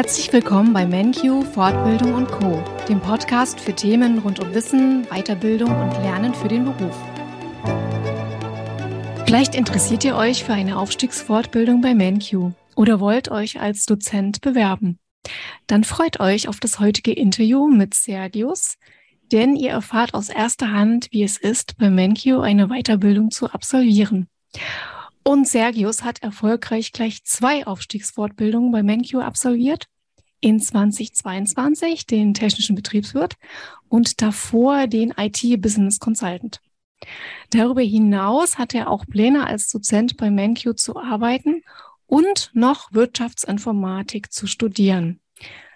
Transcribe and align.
Herzlich 0.00 0.32
willkommen 0.32 0.72
bei 0.72 0.86
MenQ 0.86 1.44
Fortbildung 1.52 2.14
und 2.14 2.26
Co, 2.28 2.64
dem 2.88 3.00
Podcast 3.00 3.60
für 3.60 3.74
Themen 3.74 4.20
rund 4.20 4.40
um 4.40 4.54
Wissen, 4.54 5.04
Weiterbildung 5.10 5.68
und 5.68 5.92
Lernen 5.98 6.32
für 6.32 6.48
den 6.48 6.64
Beruf. 6.64 6.96
Vielleicht 9.26 9.54
interessiert 9.54 10.02
ihr 10.06 10.16
euch 10.16 10.42
für 10.42 10.54
eine 10.54 10.78
Aufstiegsfortbildung 10.78 11.82
bei 11.82 11.94
MenQ 11.94 12.54
oder 12.76 12.98
wollt 12.98 13.30
euch 13.30 13.60
als 13.60 13.84
Dozent 13.84 14.40
bewerben. 14.40 14.98
Dann 15.66 15.84
freut 15.84 16.18
euch 16.18 16.48
auf 16.48 16.60
das 16.60 16.80
heutige 16.80 17.12
Interview 17.12 17.68
mit 17.68 17.92
Sergius, 17.92 18.78
denn 19.30 19.54
ihr 19.54 19.72
erfahrt 19.72 20.14
aus 20.14 20.30
erster 20.30 20.72
Hand, 20.72 21.08
wie 21.10 21.24
es 21.24 21.36
ist, 21.36 21.76
bei 21.76 21.90
MenQ 21.90 22.40
eine 22.40 22.68
Weiterbildung 22.68 23.30
zu 23.30 23.50
absolvieren. 23.50 24.30
Und 25.22 25.46
Sergius 25.46 26.02
hat 26.02 26.22
erfolgreich 26.22 26.92
gleich 26.92 27.24
zwei 27.24 27.66
Aufstiegsfortbildungen 27.66 28.72
bei 28.72 28.82
MenQ 28.82 29.16
absolviert. 29.16 29.86
In 30.40 30.58
2022 30.58 32.06
den 32.06 32.32
technischen 32.32 32.74
Betriebswirt 32.74 33.34
und 33.88 34.22
davor 34.22 34.86
den 34.86 35.12
IT-Business 35.16 35.98
Consultant. 35.98 36.60
Darüber 37.50 37.82
hinaus 37.82 38.58
hat 38.58 38.74
er 38.74 38.88
auch 38.88 39.04
Pläne, 39.06 39.46
als 39.46 39.70
Dozent 39.70 40.16
bei 40.16 40.30
MenQ 40.30 40.78
zu 40.78 40.96
arbeiten 40.96 41.62
und 42.06 42.50
noch 42.54 42.92
Wirtschaftsinformatik 42.92 44.32
zu 44.32 44.46
studieren. 44.46 45.20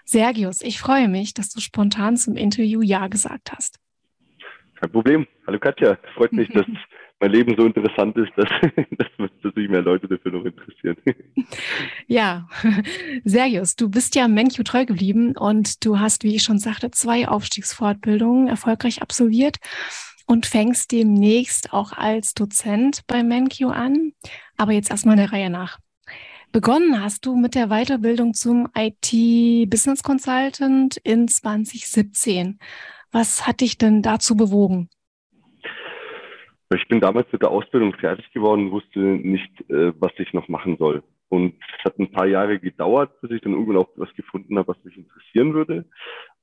Sergius, 0.04 0.60
ich 0.62 0.80
freue 0.80 1.08
mich, 1.08 1.34
dass 1.34 1.50
du 1.50 1.60
spontan 1.60 2.16
zum 2.16 2.36
Interview 2.36 2.82
Ja 2.82 3.08
gesagt 3.08 3.52
hast. 3.52 3.78
Kein 4.80 4.90
Problem. 4.90 5.26
Hallo 5.46 5.58
Katja, 5.58 5.98
freut 6.14 6.32
mich, 6.32 6.48
dass 6.54 6.66
mein 7.24 7.32
Leben 7.32 7.54
so 7.56 7.64
interessant 7.64 8.16
ist, 8.18 8.32
dass, 8.36 8.48
dass, 8.98 9.54
sich 9.54 9.68
mehr 9.68 9.80
Leute 9.80 10.06
dafür 10.08 10.32
noch 10.32 10.44
interessieren. 10.44 10.96
Ja, 12.06 12.48
Sergius, 13.24 13.76
du 13.76 13.88
bist 13.88 14.14
ja 14.14 14.28
MenQ 14.28 14.64
treu 14.64 14.84
geblieben 14.84 15.36
und 15.36 15.84
du 15.84 15.98
hast, 15.98 16.22
wie 16.22 16.34
ich 16.36 16.42
schon 16.42 16.58
sagte, 16.58 16.90
zwei 16.90 17.28
Aufstiegsfortbildungen 17.28 18.48
erfolgreich 18.48 19.00
absolviert 19.00 19.56
und 20.26 20.44
fängst 20.44 20.92
demnächst 20.92 21.72
auch 21.72 21.92
als 21.92 22.34
Dozent 22.34 23.02
bei 23.06 23.22
MenQ 23.22 23.62
an. 23.70 24.12
Aber 24.58 24.72
jetzt 24.72 24.90
erstmal 24.90 25.16
der 25.16 25.32
Reihe 25.32 25.50
nach. 25.50 25.78
Begonnen 26.52 27.02
hast 27.02 27.24
du 27.24 27.36
mit 27.36 27.54
der 27.54 27.68
Weiterbildung 27.68 28.34
zum 28.34 28.68
IT-Business 28.76 30.02
Consultant 30.02 30.98
in 30.98 31.26
2017. 31.26 32.58
Was 33.12 33.46
hat 33.46 33.60
dich 33.60 33.78
denn 33.78 34.02
dazu 34.02 34.36
bewogen? 34.36 34.90
Ich 36.74 36.88
bin 36.88 37.00
damals 37.00 37.30
mit 37.32 37.42
der 37.42 37.50
Ausbildung 37.50 37.94
fertig 37.94 38.30
geworden, 38.32 38.70
wusste 38.70 38.98
nicht, 38.98 39.70
äh, 39.70 39.92
was 40.00 40.12
ich 40.18 40.32
noch 40.32 40.48
machen 40.48 40.76
soll. 40.78 41.02
Und 41.28 41.54
es 41.78 41.84
hat 41.84 41.98
ein 41.98 42.12
paar 42.12 42.26
Jahre 42.26 42.58
gedauert, 42.58 43.20
bis 43.20 43.30
ich 43.32 43.40
dann 43.40 43.52
irgendwann 43.52 43.78
auch 43.78 43.88
was 43.96 44.12
gefunden 44.14 44.58
habe, 44.58 44.68
was 44.68 44.84
mich 44.84 44.96
interessieren 44.96 45.54
würde. 45.54 45.86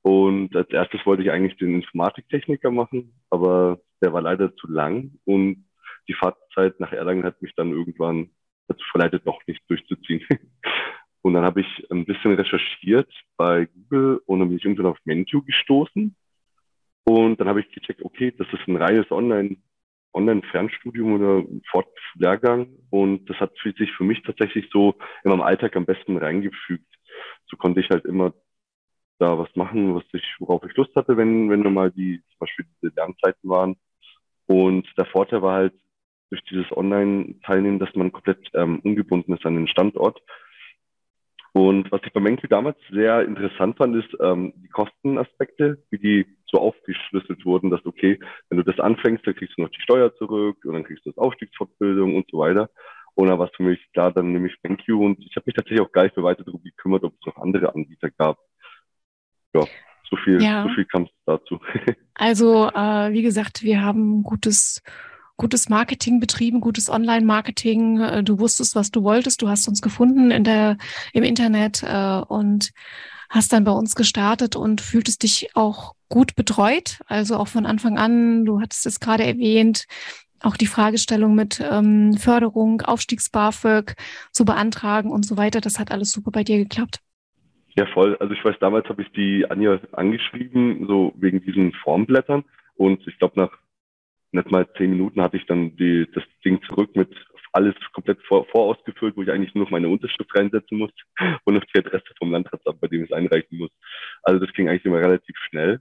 Und 0.02 0.54
als 0.56 0.68
erstes 0.70 1.04
wollte 1.06 1.22
ich 1.22 1.30
eigentlich 1.30 1.56
den 1.56 1.74
Informatiktechniker 1.74 2.70
machen, 2.70 3.14
aber 3.30 3.80
der 4.02 4.12
war 4.12 4.22
leider 4.22 4.54
zu 4.56 4.70
lang 4.70 5.12
und 5.24 5.64
die 6.08 6.14
Fahrtzeit 6.14 6.80
nach 6.80 6.92
Erlangen 6.92 7.24
hat 7.24 7.40
mich 7.40 7.54
dann 7.54 7.70
irgendwann 7.70 8.30
dazu 8.68 8.84
verleitet, 8.90 9.26
doch 9.26 9.40
nicht 9.46 9.62
durchzuziehen. 9.68 10.26
Und 11.24 11.34
dann 11.34 11.44
habe 11.44 11.60
ich 11.60 11.86
ein 11.88 12.04
bisschen 12.04 12.34
recherchiert 12.34 13.08
bei 13.36 13.66
Google 13.66 14.20
und 14.26 14.40
dann 14.40 14.48
bin 14.48 14.58
ich 14.58 14.64
irgendwann 14.64 14.86
auf 14.86 14.98
Menu 15.04 15.40
gestoßen. 15.44 16.16
Und 17.04 17.40
dann 17.40 17.48
habe 17.48 17.60
ich 17.60 17.70
gecheckt, 17.70 18.02
okay, 18.02 18.34
das 18.36 18.48
ist 18.52 18.66
ein 18.66 18.74
reines 18.74 19.08
Online, 19.12 19.56
Online-Fernstudium 20.14 21.14
oder 21.14 21.44
Fortlehrgang. 21.70 22.68
Und 22.90 23.28
das 23.28 23.38
hat 23.38 23.52
sich 23.62 23.92
für 23.92 24.04
mich 24.04 24.22
tatsächlich 24.22 24.68
so 24.72 24.94
in 25.24 25.30
meinem 25.30 25.42
Alltag 25.42 25.76
am 25.76 25.86
besten 25.86 26.16
reingefügt. 26.16 26.86
So 27.46 27.56
konnte 27.56 27.80
ich 27.80 27.90
halt 27.90 28.04
immer 28.04 28.32
da 29.18 29.38
was 29.38 29.54
machen, 29.54 29.94
was 29.94 30.04
ich, 30.12 30.24
worauf 30.40 30.64
ich 30.64 30.76
Lust 30.76 30.94
hatte, 30.96 31.16
wenn, 31.16 31.48
wenn 31.48 31.72
mal 31.72 31.90
die, 31.90 32.22
zum 32.30 32.38
Beispiel 32.40 32.66
diese 32.80 32.92
Lernzeiten 32.94 33.48
waren. 33.48 33.76
Und 34.46 34.86
der 34.98 35.06
Vorteil 35.06 35.42
war 35.42 35.54
halt 35.54 35.74
durch 36.30 36.42
dieses 36.44 36.70
Online-Teilnehmen, 36.72 37.78
dass 37.78 37.94
man 37.94 38.10
komplett 38.10 38.50
ähm, 38.54 38.80
ungebunden 38.80 39.34
ist 39.34 39.44
an 39.46 39.54
den 39.54 39.68
Standort. 39.68 40.20
Und 41.52 41.92
was 41.92 42.00
ich 42.04 42.12
bei 42.12 42.20
Menke 42.20 42.48
damals 42.48 42.78
sehr 42.90 43.22
interessant 43.22 43.76
fand, 43.76 43.94
ist 43.96 44.08
ähm, 44.20 44.54
die 44.56 44.68
Kostenaspekte, 44.68 45.82
wie 45.90 45.98
die 45.98 46.26
so 46.52 46.60
aufgeschlüsselt 46.60 47.44
wurden, 47.44 47.70
dass 47.70 47.84
okay, 47.84 48.20
wenn 48.48 48.58
du 48.58 48.64
das 48.64 48.78
anfängst, 48.78 49.26
dann 49.26 49.34
kriegst 49.34 49.58
du 49.58 49.62
noch 49.62 49.70
die 49.70 49.80
Steuer 49.80 50.14
zurück 50.16 50.64
und 50.64 50.74
dann 50.74 50.84
kriegst 50.84 51.04
du 51.06 51.10
das 51.10 51.18
Aufstiegsfortbildung 51.18 52.14
und 52.14 52.26
so 52.30 52.38
weiter. 52.38 52.70
Und 53.14 53.28
da 53.28 53.38
war 53.38 53.46
es 53.46 53.56
für 53.56 53.62
mich 53.62 53.80
klar, 53.92 54.12
dann 54.12 54.32
nehme 54.32 54.48
ich 54.48 54.56
Thank 54.62 54.86
You 54.86 55.04
und 55.04 55.18
ich 55.18 55.34
habe 55.36 55.44
mich 55.46 55.54
tatsächlich 55.54 55.80
auch 55.80 55.92
gar 55.92 56.04
nicht 56.04 56.16
mehr 56.16 56.24
weiter 56.24 56.44
darum 56.44 56.62
gekümmert, 56.62 57.04
ob 57.04 57.14
es 57.18 57.26
noch 57.26 57.36
andere 57.36 57.74
Anbieter 57.74 58.10
gab 58.10 58.38
ja, 59.54 59.66
so 60.10 60.16
viel, 60.16 60.42
ja. 60.42 60.64
so 60.64 60.74
viel 60.74 60.84
kam 60.86 61.04
es 61.04 61.10
dazu. 61.26 61.60
also, 62.14 62.68
äh, 62.68 63.12
wie 63.12 63.22
gesagt, 63.22 63.62
wir 63.62 63.82
haben 63.82 64.22
gutes, 64.22 64.82
gutes 65.36 65.68
Marketing 65.68 66.20
betrieben, 66.20 66.60
gutes 66.60 66.88
Online-Marketing. 66.88 68.00
Äh, 68.00 68.24
du 68.24 68.38
wusstest, 68.38 68.74
was 68.74 68.90
du 68.90 69.02
wolltest. 69.02 69.42
Du 69.42 69.48
hast 69.48 69.68
uns 69.68 69.82
gefunden 69.82 70.30
in 70.30 70.44
der, 70.44 70.76
im 71.12 71.22
Internet 71.22 71.82
äh, 71.82 72.20
und 72.26 72.70
hast 73.28 73.52
dann 73.52 73.64
bei 73.64 73.72
uns 73.72 73.94
gestartet 73.94 74.56
und 74.56 74.80
fühltest 74.80 75.22
dich 75.22 75.50
auch 75.54 75.94
gut 76.12 76.36
betreut. 76.36 77.00
Also 77.06 77.36
auch 77.36 77.48
von 77.48 77.64
Anfang 77.64 77.98
an, 77.98 78.44
du 78.44 78.60
hattest 78.60 78.84
es 78.84 79.00
gerade 79.00 79.24
erwähnt, 79.24 79.86
auch 80.40 80.58
die 80.58 80.66
Fragestellung 80.66 81.34
mit 81.34 81.58
ähm, 81.60 82.12
Förderung, 82.18 82.82
Aufstiegs-BAföG 82.82 83.94
zu 84.30 84.44
beantragen 84.44 85.10
und 85.10 85.24
so 85.24 85.38
weiter. 85.38 85.62
Das 85.62 85.78
hat 85.78 85.90
alles 85.90 86.12
super 86.12 86.30
bei 86.30 86.44
dir 86.44 86.58
geklappt. 86.58 86.98
Ja, 87.76 87.86
voll. 87.86 88.18
Also 88.20 88.34
ich 88.34 88.44
weiß, 88.44 88.56
damals 88.60 88.86
habe 88.90 89.00
ich 89.00 89.10
die 89.12 89.50
Anja 89.50 89.80
angeschrieben, 89.92 90.86
so 90.86 91.14
wegen 91.16 91.42
diesen 91.42 91.72
Formblättern. 91.72 92.44
Und 92.74 93.06
ich 93.08 93.18
glaube, 93.18 93.40
nach 93.40 93.50
nicht 94.32 94.50
mal 94.50 94.66
zehn 94.76 94.90
Minuten 94.90 95.22
hatte 95.22 95.38
ich 95.38 95.46
dann 95.46 95.76
die, 95.76 96.06
das 96.14 96.24
Ding 96.44 96.60
zurück 96.64 96.94
mit 96.94 97.08
alles 97.52 97.74
komplett 97.94 98.20
vor, 98.26 98.46
vorausgefüllt, 98.46 99.16
wo 99.16 99.22
ich 99.22 99.30
eigentlich 99.30 99.54
nur 99.54 99.64
noch 99.64 99.70
meine 99.70 99.88
Unterschrift 99.88 100.34
reinsetzen 100.34 100.76
muss 100.76 100.90
und 101.44 101.54
noch 101.54 101.64
die 101.64 101.78
Adresse 101.78 102.12
vom 102.18 102.32
Landratsamt, 102.32 102.80
bei 102.80 102.88
dem 102.88 103.04
ich 103.04 103.10
es 103.10 103.16
einreichen 103.16 103.58
muss. 103.58 103.70
Also 104.22 104.44
das 104.44 104.52
ging 104.54 104.68
eigentlich 104.68 104.84
immer 104.84 105.00
relativ 105.00 105.36
schnell. 105.48 105.80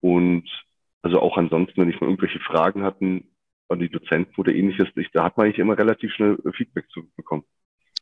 Und 0.00 0.48
also 1.02 1.20
auch 1.20 1.36
ansonsten, 1.36 1.80
wenn 1.80 1.90
ich 1.90 2.00
mal 2.00 2.08
irgendwelche 2.08 2.40
Fragen 2.40 2.82
hatten 2.82 3.24
an 3.68 3.78
die 3.78 3.88
Dozenten 3.88 4.34
oder 4.36 4.52
ähnliches, 4.52 4.88
ich, 4.96 5.10
da 5.12 5.24
hat 5.24 5.36
man 5.36 5.46
eigentlich 5.46 5.58
immer 5.58 5.78
relativ 5.78 6.12
schnell 6.12 6.38
Feedback 6.56 6.90
zurückbekommen. 6.90 7.44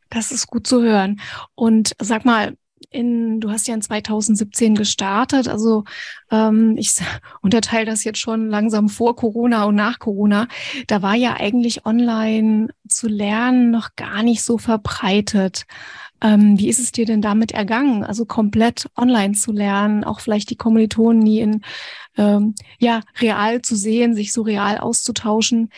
Das 0.09 0.31
ist 0.31 0.47
gut 0.47 0.65
zu 0.65 0.81
hören. 0.81 1.21
Und 1.55 1.93
sag 1.99 2.25
mal, 2.25 2.55
in, 2.89 3.39
du 3.39 3.51
hast 3.51 3.67
ja 3.67 3.75
in 3.75 3.81
2017 3.81 4.75
gestartet, 4.75 5.47
also 5.47 5.83
ähm, 6.31 6.75
ich 6.77 6.95
unterteile 7.41 7.85
das 7.85 8.03
jetzt 8.03 8.19
schon 8.19 8.49
langsam 8.49 8.89
vor 8.89 9.15
Corona 9.15 9.65
und 9.65 9.75
nach 9.75 9.99
Corona. 9.99 10.47
Da 10.87 11.01
war 11.01 11.15
ja 11.15 11.35
eigentlich 11.37 11.85
online 11.85 12.69
zu 12.87 13.07
lernen 13.07 13.71
noch 13.71 13.95
gar 13.95 14.23
nicht 14.23 14.43
so 14.43 14.57
verbreitet. 14.57 15.65
Ähm, 16.21 16.59
wie 16.59 16.69
ist 16.69 16.79
es 16.79 16.91
dir 16.91 17.05
denn 17.05 17.21
damit 17.21 17.51
ergangen? 17.51 18.03
Also 18.03 18.25
komplett 18.25 18.89
online 18.97 19.33
zu 19.33 19.51
lernen, 19.51 20.03
auch 20.03 20.19
vielleicht 20.19 20.49
die 20.49 20.57
Kommilitonen 20.57 21.19
nie 21.19 21.39
in 21.39 21.61
ähm, 22.17 22.55
ja 22.79 23.01
real 23.19 23.61
zu 23.61 23.75
sehen, 23.75 24.13
sich 24.13 24.33
so 24.33 24.41
real 24.41 24.77
auszutauschen. 24.77 25.69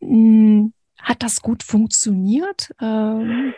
Hm, 0.00 0.72
hat 1.00 1.22
das 1.22 1.42
gut 1.42 1.62
funktioniert? 1.62 2.70
Ähm, 2.80 3.54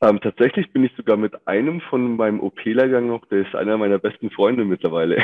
ähm, 0.00 0.20
tatsächlich 0.20 0.72
bin 0.72 0.84
ich 0.84 0.92
sogar 0.96 1.16
mit 1.16 1.48
einem 1.48 1.80
von 1.80 2.16
meinem 2.16 2.40
OP-Lehrgang 2.40 3.08
noch, 3.08 3.26
der 3.26 3.40
ist 3.40 3.54
einer 3.56 3.76
meiner 3.76 3.98
besten 3.98 4.30
Freunde 4.30 4.64
mittlerweile. 4.64 5.16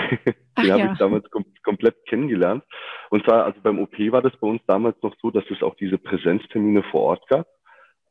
Den 0.59 0.73
habe 0.73 0.81
ja. 0.81 0.93
ich 0.93 0.99
damals 0.99 1.31
kom 1.31 1.45
komplett 1.63 1.95
kennengelernt. 2.07 2.65
Und 3.11 3.25
zwar, 3.25 3.45
also 3.45 3.61
beim 3.63 3.79
OP 3.79 3.97
war 4.11 4.21
das 4.21 4.37
bei 4.41 4.49
uns 4.49 4.61
damals 4.67 4.97
noch 5.03 5.15
so, 5.23 5.31
dass 5.31 5.45
es 5.51 5.63
auch 5.63 5.77
diese 5.77 5.97
Präsenztermine 5.97 6.83
vor 6.91 7.03
Ort 7.03 7.29
gab. 7.29 7.47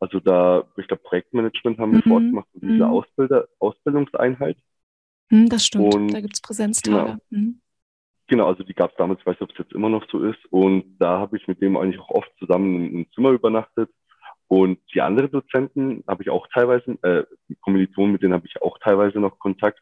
Also 0.04 0.20
da, 0.20 0.66
ich 0.76 0.86
glaube, 0.86 1.02
Projektmanagement 1.04 1.80
haben 1.80 1.94
wir 1.94 2.02
mhm. 2.04 2.10
fortgemacht 2.10 2.48
und 2.54 2.62
diese 2.64 2.74
mhm. 2.74 2.92
Ausbilder, 2.92 3.48
Ausbildungseinheit. 3.60 4.58
Mhm, 5.30 5.48
das 5.48 5.66
stimmt, 5.66 5.96
und, 5.96 6.14
da 6.14 6.20
gibt's 6.20 6.42
Präsenztage. 6.42 7.06
Genau. 7.06 7.18
Mhm. 7.30 7.62
Genau, 8.28 8.48
also 8.48 8.64
die 8.64 8.74
gab 8.74 8.92
es 8.92 8.98
damals, 8.98 9.22
ich 9.22 9.26
weiß 9.26 9.36
nicht, 9.36 9.44
ob 9.44 9.52
es 9.52 9.58
jetzt 9.60 9.72
immer 9.72 9.88
noch 9.88 10.06
so 10.12 10.22
ist. 10.24 10.44
Und 10.50 10.98
da 11.00 11.20
habe 11.20 11.38
ich 11.38 11.48
mit 11.48 11.62
dem 11.62 11.78
eigentlich 11.78 12.02
auch 12.02 12.10
oft 12.10 12.30
zusammen 12.38 12.92
im 12.94 13.12
Zimmer 13.14 13.30
übernachtet 13.30 13.90
und 14.48 14.78
die 14.94 15.02
anderen 15.02 15.32
Dozenten 15.32 16.04
habe 16.06 16.22
ich 16.22 16.30
auch 16.30 16.48
teilweise, 16.54 16.98
äh, 17.02 17.24
Kommilitonen, 17.62 18.12
mit 18.12 18.24
denen 18.24 18.34
habe 18.34 18.46
ich 18.46 18.62
auch 18.62 18.78
teilweise 18.80 19.20
noch 19.20 19.40
Kontakt. 19.40 19.80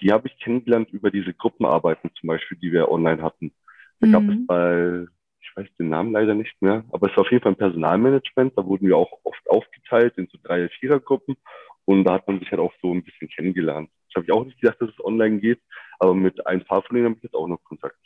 Die 0.00 0.10
habe 0.10 0.26
ich 0.26 0.38
kennengelernt 0.40 0.88
über 0.90 1.10
diese 1.10 1.34
Gruppenarbeiten 1.34 2.10
zum 2.18 2.28
Beispiel, 2.28 2.58
die 2.58 2.72
wir 2.72 2.90
online 2.90 3.22
hatten. 3.22 3.52
Da 4.00 4.08
gab 4.08 4.22
es 4.22 4.28
mhm. 4.30 4.46
bei, 4.46 5.06
ich 5.44 5.56
weiß 5.56 5.68
den 5.78 5.90
Namen 5.90 6.12
leider 6.12 6.34
nicht 6.34 6.60
mehr, 6.62 6.84
aber 6.90 7.10
es 7.10 7.16
war 7.16 7.22
auf 7.22 7.30
jeden 7.30 7.42
Fall 7.42 7.52
ein 7.52 7.58
Personalmanagement. 7.58 8.56
Da 8.56 8.64
wurden 8.64 8.88
wir 8.88 8.96
auch 8.96 9.20
oft 9.24 9.48
aufgeteilt 9.48 10.14
in 10.16 10.26
so 10.32 10.38
drei, 10.42 10.68
vierer 10.68 11.00
Gruppen. 11.00 11.36
Und 11.84 12.04
da 12.04 12.14
hat 12.14 12.26
man 12.26 12.38
sich 12.38 12.50
halt 12.50 12.60
auch 12.60 12.72
so 12.80 12.92
ein 12.92 13.04
bisschen 13.04 13.28
kennengelernt. 13.28 13.90
Ich 14.08 14.16
habe 14.16 14.24
ich 14.24 14.32
auch 14.32 14.44
nicht 14.44 14.60
gedacht, 14.60 14.80
dass 14.80 14.90
es 14.90 15.04
online 15.04 15.38
geht, 15.38 15.60
aber 15.98 16.14
mit 16.14 16.46
ein 16.46 16.64
paar 16.64 16.82
von 16.82 16.96
denen 16.96 17.08
habe 17.08 17.16
ich 17.16 17.22
jetzt 17.24 17.34
auch 17.34 17.46
noch 17.46 17.62
Kontakt. 17.64 17.98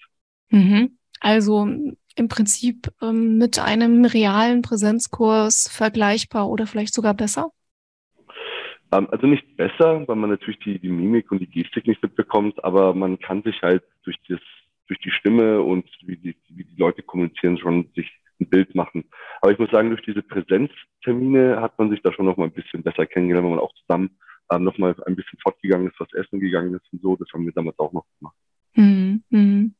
Mhm. 0.51 0.99
Also 1.21 1.69
im 2.17 2.29
Prinzip 2.29 2.89
ähm, 3.03 3.39
mit 3.39 3.59
einem 3.59 4.05
realen 4.05 4.63
Präsenzkurs 4.63 5.69
vergleichbar 5.71 6.49
oder 6.49 6.67
vielleicht 6.67 6.95
sogar 6.95 7.15
besser? 7.15 7.51
Ähm, 8.93 9.09
also 9.11 9.27
nicht 9.27 9.57
besser, 9.57 10.07
weil 10.07 10.17
man 10.17 10.31
natürlich 10.31 10.59
die, 10.61 10.79
die 10.79 10.89
Mimik 10.89 11.31
und 11.31 11.41
die 11.41 11.51
Gestik 11.51 11.87
nicht 11.87 12.03
mitbekommt, 12.03 12.63
aber 12.65 12.95
man 12.95 13.19
kann 13.19 13.43
sich 13.43 13.61
halt 13.63 13.85
durch, 14.05 14.17
das, 14.29 14.41
durch 14.87 14.99
die 15.01 15.11
Stimme 15.11 15.61
und 15.63 15.87
wie 16.05 16.17
die, 16.17 16.37
wie 16.48 16.48
die 16.48 16.48
Leute 16.79 17.03
kommunizieren 17.03 17.59
schon 17.59 17.91
sich 17.95 18.11
ein 18.41 18.49
Bild 18.49 18.75
machen. 18.75 19.05
Aber 19.41 19.53
ich 19.53 19.59
muss 19.59 19.71
sagen, 19.71 19.91
durch 19.91 20.03
diese 20.03 20.23
Präsenztermine 20.23 21.61
hat 21.61 21.79
man 21.79 21.91
sich 21.91 22.01
da 22.03 22.13
schon 22.13 22.27
noch 22.27 22.37
mal 22.37 22.45
ein 22.45 22.53
bisschen 22.53 22.83
besser 22.83 23.07
kennengelernt, 23.07 23.45
wenn 23.45 23.57
man 23.57 23.65
auch 23.65 23.75
zusammen 23.75 24.19
ähm, 24.51 24.65
noch 24.65 24.79
mal 24.79 24.95
ein 25.07 25.17
bisschen 25.17 25.39
fortgegangen 25.43 25.89
ist, 25.89 26.01
was 26.01 26.13
essen 26.15 26.41
gegangen 26.41 26.75
ist 26.75 26.93
und 26.93 27.03
so. 27.03 27.17
Das 27.17 27.29
haben 27.33 27.45
wir 27.45 27.53
damals 27.53 27.79
auch 27.79 27.93
noch 27.93 28.07
gemacht. 28.19 28.37
Mhm. 28.75 29.75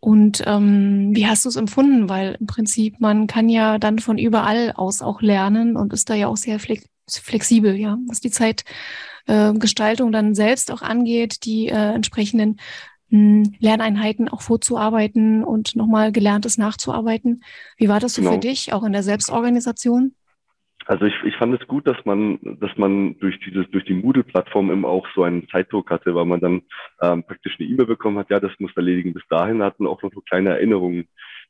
Und 0.00 0.42
ähm, 0.46 1.10
wie 1.14 1.26
hast 1.26 1.44
du 1.44 1.48
es 1.48 1.56
empfunden? 1.56 2.08
Weil 2.08 2.36
im 2.38 2.46
Prinzip 2.46 3.00
man 3.00 3.26
kann 3.26 3.48
ja 3.48 3.78
dann 3.78 3.98
von 3.98 4.18
überall 4.18 4.72
aus 4.72 5.00
auch 5.00 5.22
lernen 5.22 5.76
und 5.76 5.92
ist 5.92 6.10
da 6.10 6.14
ja 6.14 6.26
auch 6.26 6.36
sehr 6.36 6.58
flex 6.58 6.86
flexibel, 7.08 7.74
ja, 7.74 7.98
was 8.06 8.20
die 8.20 8.30
Zeitgestaltung 8.30 10.08
äh, 10.08 10.12
dann 10.12 10.34
selbst 10.34 10.70
auch 10.70 10.82
angeht, 10.82 11.44
die 11.44 11.68
äh, 11.68 11.94
entsprechenden 11.94 12.50
hm, 12.50 12.56
Lerneinheiten 13.12 14.28
auch 14.28 14.40
vorzuarbeiten 14.40 15.44
und 15.44 15.76
nochmal 15.76 16.12
Gelerntes 16.12 16.56
nachzuarbeiten. 16.56 17.42
Wie 17.76 17.88
war 17.88 18.00
das 18.00 18.14
so 18.14 18.22
genau. 18.22 18.34
für 18.34 18.40
dich, 18.40 18.72
auch 18.72 18.84
in 18.84 18.92
der 18.92 19.02
Selbstorganisation? 19.02 20.14
Also 20.86 21.04
ich, 21.04 21.14
ich 21.24 21.36
fand 21.36 21.60
es 21.60 21.66
gut, 21.68 21.86
dass 21.86 21.98
man, 22.04 22.38
dass 22.42 22.76
man 22.76 23.18
durch 23.18 23.38
dieses, 23.40 23.70
durch 23.70 23.84
die 23.84 23.94
Moodle-Plattform 23.94 24.70
immer 24.70 24.88
auch 24.88 25.06
so 25.14 25.22
einen 25.22 25.46
Zeitdruck 25.48 25.90
hatte, 25.90 26.14
weil 26.14 26.24
man 26.24 26.40
dann 26.40 26.62
ähm, 27.00 27.22
praktisch 27.24 27.56
eine 27.58 27.68
E-Mail 27.68 27.86
bekommen 27.86 28.18
hat, 28.18 28.30
ja, 28.30 28.40
das 28.40 28.52
muss 28.58 28.72
erledigen. 28.74 29.14
Bis 29.14 29.22
dahin 29.28 29.62
hat 29.62 29.78
man 29.78 29.88
auch 29.88 30.02
noch 30.02 30.12
so 30.12 30.20
kleine 30.22 30.50
Erinnerungen 30.50 31.06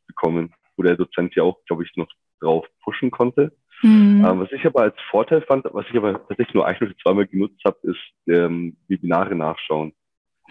bekommen, 0.07 0.53
wo 0.77 0.83
der 0.83 0.97
Dozent 0.97 1.35
ja 1.35 1.45
auch, 1.45 1.59
glaube 1.67 1.85
ich, 1.85 1.97
noch 1.97 2.09
drauf 2.41 2.67
pushen 2.83 3.11
konnte. 3.11 3.53
Mhm. 3.83 4.25
Ähm, 4.25 4.41
was 4.41 4.53
ich 4.53 4.67
aber 4.67 4.83
als 4.83 4.97
Vorteil 5.11 5.43
fand, 5.43 5.65
was 5.73 5.87
ich 5.91 5.97
aber 5.97 6.15
tatsächlich 6.29 6.55
nur 6.55 6.67
ein 6.67 6.77
oder 6.81 6.97
zweimal 7.03 7.27
genutzt 7.27 7.63
habe, 7.65 7.79
ist 7.83 8.01
ähm, 8.29 8.77
Webinare 8.89 9.35
nachschauen. 9.35 9.93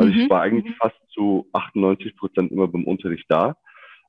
Also 0.01 0.13
mhm. 0.13 0.19
ich 0.19 0.30
war 0.30 0.42
eigentlich 0.42 0.74
mhm. 0.74 0.77
fast 0.80 0.95
zu 1.13 1.48
98 1.53 2.15
Prozent 2.15 2.51
immer 2.51 2.68
beim 2.68 2.86
Unterricht 2.86 3.25
da 3.30 3.56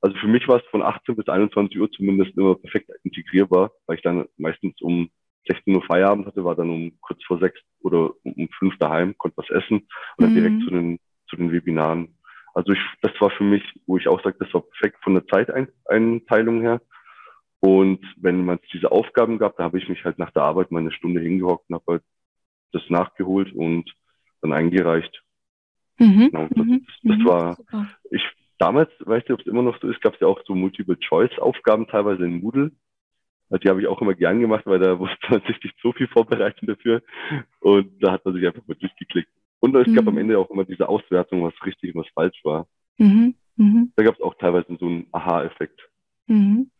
also 0.03 0.17
für 0.17 0.27
mich 0.27 0.45
war 0.49 0.57
es 0.57 0.69
von 0.69 0.81
18 0.81 1.15
bis 1.15 1.29
21 1.29 1.79
Uhr 1.79 1.89
zumindest 1.89 2.37
immer 2.37 2.55
perfekt 2.55 2.89
integrierbar, 3.05 3.71
weil 3.87 3.95
ich 3.95 4.03
dann 4.03 4.27
meistens 4.35 4.79
um 4.81 5.09
16 5.47 5.73
Uhr 5.75 5.85
Feierabend 5.85 6.27
hatte, 6.27 6.43
war 6.43 6.55
dann 6.55 6.69
um 6.69 6.91
kurz 6.99 7.23
vor 7.23 7.39
sechs 7.39 7.57
oder 7.79 8.11
um 8.23 8.49
fünf 8.59 8.77
daheim, 8.79 9.17
konnte 9.17 9.37
was 9.37 9.49
essen 9.49 9.87
und 10.17 10.19
dann 10.19 10.31
mhm. 10.31 10.35
direkt 10.35 10.63
zu 10.65 10.69
den, 10.71 10.99
zu 11.29 11.37
den 11.37 11.53
Webinaren. 11.53 12.17
Also 12.53 12.73
ich, 12.73 12.79
das 13.01 13.13
war 13.21 13.29
für 13.29 13.45
mich, 13.45 13.63
wo 13.87 13.97
ich 13.97 14.09
auch 14.09 14.21
sage, 14.21 14.35
das 14.39 14.53
war 14.53 14.61
perfekt 14.61 15.01
von 15.01 15.13
der 15.13 15.25
Zeiteinteilung 15.25 16.59
her. 16.59 16.81
Und 17.61 18.05
wenn 18.17 18.43
man 18.43 18.59
diese 18.73 18.91
Aufgaben 18.91 19.39
gab, 19.39 19.55
da 19.55 19.63
habe 19.63 19.77
ich 19.77 19.87
mich 19.87 20.03
halt 20.03 20.19
nach 20.19 20.31
der 20.31 20.43
Arbeit 20.43 20.69
mal 20.69 20.81
eine 20.81 20.91
Stunde 20.91 21.21
hingehockt 21.21 21.69
und 21.69 21.75
habe 21.75 21.93
halt 21.93 22.03
das 22.73 22.83
nachgeholt 22.89 23.53
und 23.53 23.89
dann 24.41 24.51
eingereicht. 24.51 25.23
Mhm. 25.97 26.31
Genau, 26.31 26.47
das, 26.49 26.65
mhm. 26.65 26.85
das, 26.85 27.17
das 27.17 27.25
war, 27.25 27.55
Super. 27.55 27.89
ich 28.11 28.23
damals, 28.57 28.89
weißt 28.99 29.29
du, 29.29 29.33
ob 29.33 29.41
es 29.41 29.47
immer 29.47 29.61
noch 29.61 29.79
so 29.81 29.89
ist, 29.89 30.01
gab 30.01 30.13
es 30.13 30.19
ja 30.21 30.27
auch 30.27 30.41
so 30.45 30.55
Multiple-Choice-Aufgaben 30.55 31.87
teilweise 31.87 32.25
in 32.25 32.39
Moodle. 32.41 32.71
Die 33.61 33.69
habe 33.69 33.81
ich 33.81 33.87
auch 33.87 34.01
immer 34.01 34.15
gern 34.15 34.39
gemacht, 34.39 34.65
weil 34.65 34.79
da 34.79 34.95
musste 34.97 35.17
man 35.29 35.41
sich 35.41 35.61
nicht 35.63 35.75
so 35.81 35.91
viel 35.91 36.07
vorbereiten 36.07 36.65
dafür. 36.65 37.01
Und 37.59 37.91
da 38.01 38.13
hat 38.13 38.25
man 38.25 38.33
sich 38.33 38.45
einfach 38.45 38.65
mal 38.67 38.75
durchgeklickt. 38.75 39.29
Und 39.59 39.75
es 39.75 39.87
mhm. 39.87 39.95
gab 39.95 40.07
am 40.07 40.17
Ende 40.17 40.39
auch 40.39 40.49
immer 40.49 40.65
diese 40.65 40.89
Auswertung, 40.89 41.43
was 41.43 41.53
richtig 41.65 41.93
und 41.93 42.01
was 42.01 42.11
falsch 42.13 42.39
war. 42.43 42.67
Mhm. 42.97 43.35
Mhm. 43.55 43.91
Da 43.95 44.03
gab 44.03 44.15
es 44.15 44.21
auch 44.21 44.35
teilweise 44.35 44.75
so 44.79 44.85
einen 44.85 45.07
Aha-Effekt. 45.11 45.79
Mhm. 46.27 46.71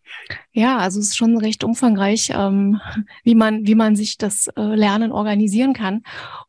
Ja, 0.51 0.77
also 0.77 1.00
es 1.00 1.10
ist 1.10 1.18
schon 1.18 1.38
recht 1.38 1.63
umfangreich, 1.63 2.31
ähm, 2.33 2.80
wie 3.24 3.36
man, 3.36 3.68
wie 3.68 3.75
man 3.75 3.95
sich 3.95 4.18
das 4.18 4.48
äh, 4.48 4.62
Lernen 4.62 5.12
organisieren 5.12 5.74
kann. 5.74 6.04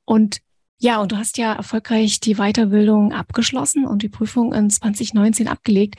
Und 0.05 0.41
ja, 0.79 1.01
und 1.01 1.13
du 1.13 1.17
hast 1.17 1.39
ja 1.39 1.53
erfolgreich 1.55 2.21
die 2.21 2.35
Weiterbildung 2.35 3.13
abgeschlossen 3.13 3.87
und 3.87 4.03
die 4.03 4.09
Prüfung 4.09 4.53
in 4.53 4.71
2019 4.71 5.49
abgelegt. 5.49 5.97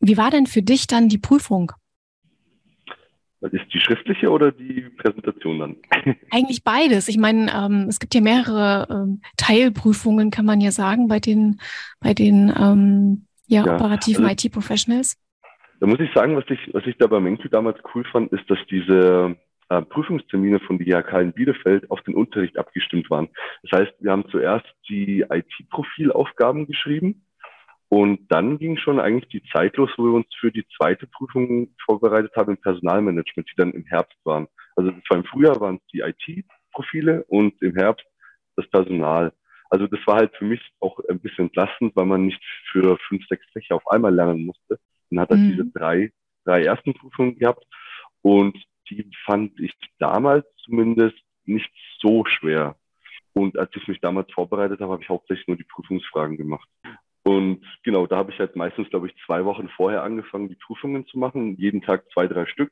Wie 0.00 0.16
war 0.16 0.30
denn 0.30 0.46
für 0.46 0.62
dich 0.62 0.86
dann 0.86 1.08
die 1.08 1.18
Prüfung? 1.18 1.72
Das 3.40 3.52
ist 3.52 3.74
die 3.74 3.80
schriftliche 3.80 4.30
oder 4.30 4.52
die 4.52 4.88
Präsentation 4.96 5.58
dann? 5.58 5.76
Eigentlich 6.30 6.64
beides. 6.64 7.08
Ich 7.08 7.18
meine, 7.18 7.52
ähm, 7.52 7.86
es 7.88 8.00
gibt 8.00 8.14
ja 8.14 8.22
mehrere 8.22 8.86
ähm, 8.90 9.20
Teilprüfungen, 9.36 10.30
kann 10.30 10.46
man 10.46 10.62
ja 10.62 10.70
sagen, 10.70 11.08
bei 11.08 11.20
den, 11.20 11.60
bei 12.00 12.14
den 12.14 12.52
ähm, 12.58 13.26
ja, 13.46 13.66
ja, 13.66 13.74
operativen 13.74 14.24
also, 14.24 14.46
IT-Professionals. 14.46 15.18
Da 15.80 15.86
muss 15.86 16.00
ich 16.00 16.10
sagen, 16.14 16.36
was 16.36 16.44
ich, 16.48 16.72
was 16.72 16.86
ich 16.86 16.96
da 16.96 17.06
bei 17.06 17.20
Menku 17.20 17.48
damals 17.48 17.78
cool 17.94 18.04
fand, 18.10 18.32
ist, 18.32 18.48
dass 18.48 18.58
diese 18.70 19.36
äh, 19.68 19.82
Prüfungstermine 19.82 20.60
von 20.60 20.78
der 20.78 20.86
IHK 20.86 21.12
in 21.20 21.32
Bielefeld 21.32 21.90
auf 21.90 22.00
den 22.02 22.14
Unterricht 22.14 22.58
abgestimmt 22.58 23.10
waren. 23.10 23.28
Das 23.62 23.80
heißt, 23.80 23.94
wir 24.00 24.10
haben 24.10 24.28
zuerst 24.30 24.66
die 24.88 25.24
IT-Profilaufgaben 25.28 26.66
geschrieben 26.66 27.24
und 27.88 28.26
dann 28.28 28.58
ging 28.58 28.76
schon 28.76 28.98
eigentlich 28.98 29.28
die 29.28 29.48
Zeit 29.50 29.76
los, 29.76 29.90
wo 29.96 30.04
wir 30.04 30.14
uns 30.14 30.26
für 30.38 30.50
die 30.50 30.66
zweite 30.76 31.06
Prüfung 31.06 31.74
vorbereitet 31.84 32.32
haben 32.36 32.52
im 32.52 32.60
Personalmanagement, 32.60 33.48
die 33.48 33.56
dann 33.56 33.72
im 33.72 33.84
Herbst 33.86 34.18
waren. 34.24 34.48
Also 34.76 34.92
zwar 35.06 35.18
im 35.18 35.24
Frühjahr 35.24 35.60
waren 35.60 35.76
es 35.76 35.86
die 35.92 36.00
IT-Profile 36.00 37.24
und 37.28 37.60
im 37.62 37.76
Herbst 37.76 38.06
das 38.56 38.68
Personal. 38.68 39.32
Also 39.70 39.86
das 39.86 40.00
war 40.06 40.16
halt 40.16 40.34
für 40.36 40.44
mich 40.44 40.60
auch 40.80 40.98
ein 41.08 41.20
bisschen 41.20 41.46
entlastend, 41.46 41.94
weil 41.96 42.06
man 42.06 42.26
nicht 42.26 42.42
für 42.70 42.98
fünf, 43.08 43.26
sechs 43.28 43.46
Fächer 43.52 43.76
auf 43.76 43.86
einmal 43.88 44.14
lernen 44.14 44.46
musste. 44.46 44.78
Man 45.10 45.22
hat 45.22 45.30
halt 45.30 45.40
mhm. 45.40 45.50
diese 45.50 45.66
drei, 45.66 46.12
drei 46.44 46.64
ersten 46.64 46.94
Prüfungen 46.94 47.38
gehabt 47.38 47.64
und 48.22 48.56
die 48.90 49.10
fand 49.24 49.58
ich 49.60 49.72
damals 49.98 50.46
zumindest 50.64 51.16
nicht 51.44 51.70
so 52.00 52.24
schwer. 52.26 52.76
Und 53.32 53.58
als 53.58 53.70
ich 53.74 53.88
mich 53.88 54.00
damals 54.00 54.32
vorbereitet 54.32 54.80
habe, 54.80 54.92
habe 54.92 55.02
ich 55.02 55.08
hauptsächlich 55.08 55.48
nur 55.48 55.56
die 55.56 55.64
Prüfungsfragen 55.64 56.36
gemacht. 56.36 56.68
Und 57.24 57.64
genau, 57.82 58.06
da 58.06 58.16
habe 58.16 58.32
ich 58.32 58.38
halt 58.38 58.54
meistens, 58.54 58.88
glaube 58.90 59.08
ich, 59.08 59.14
zwei 59.26 59.44
Wochen 59.44 59.68
vorher 59.70 60.02
angefangen, 60.02 60.48
die 60.48 60.56
Prüfungen 60.56 61.06
zu 61.06 61.18
machen. 61.18 61.56
Jeden 61.56 61.82
Tag 61.82 62.04
zwei, 62.12 62.28
drei 62.28 62.46
Stück. 62.46 62.70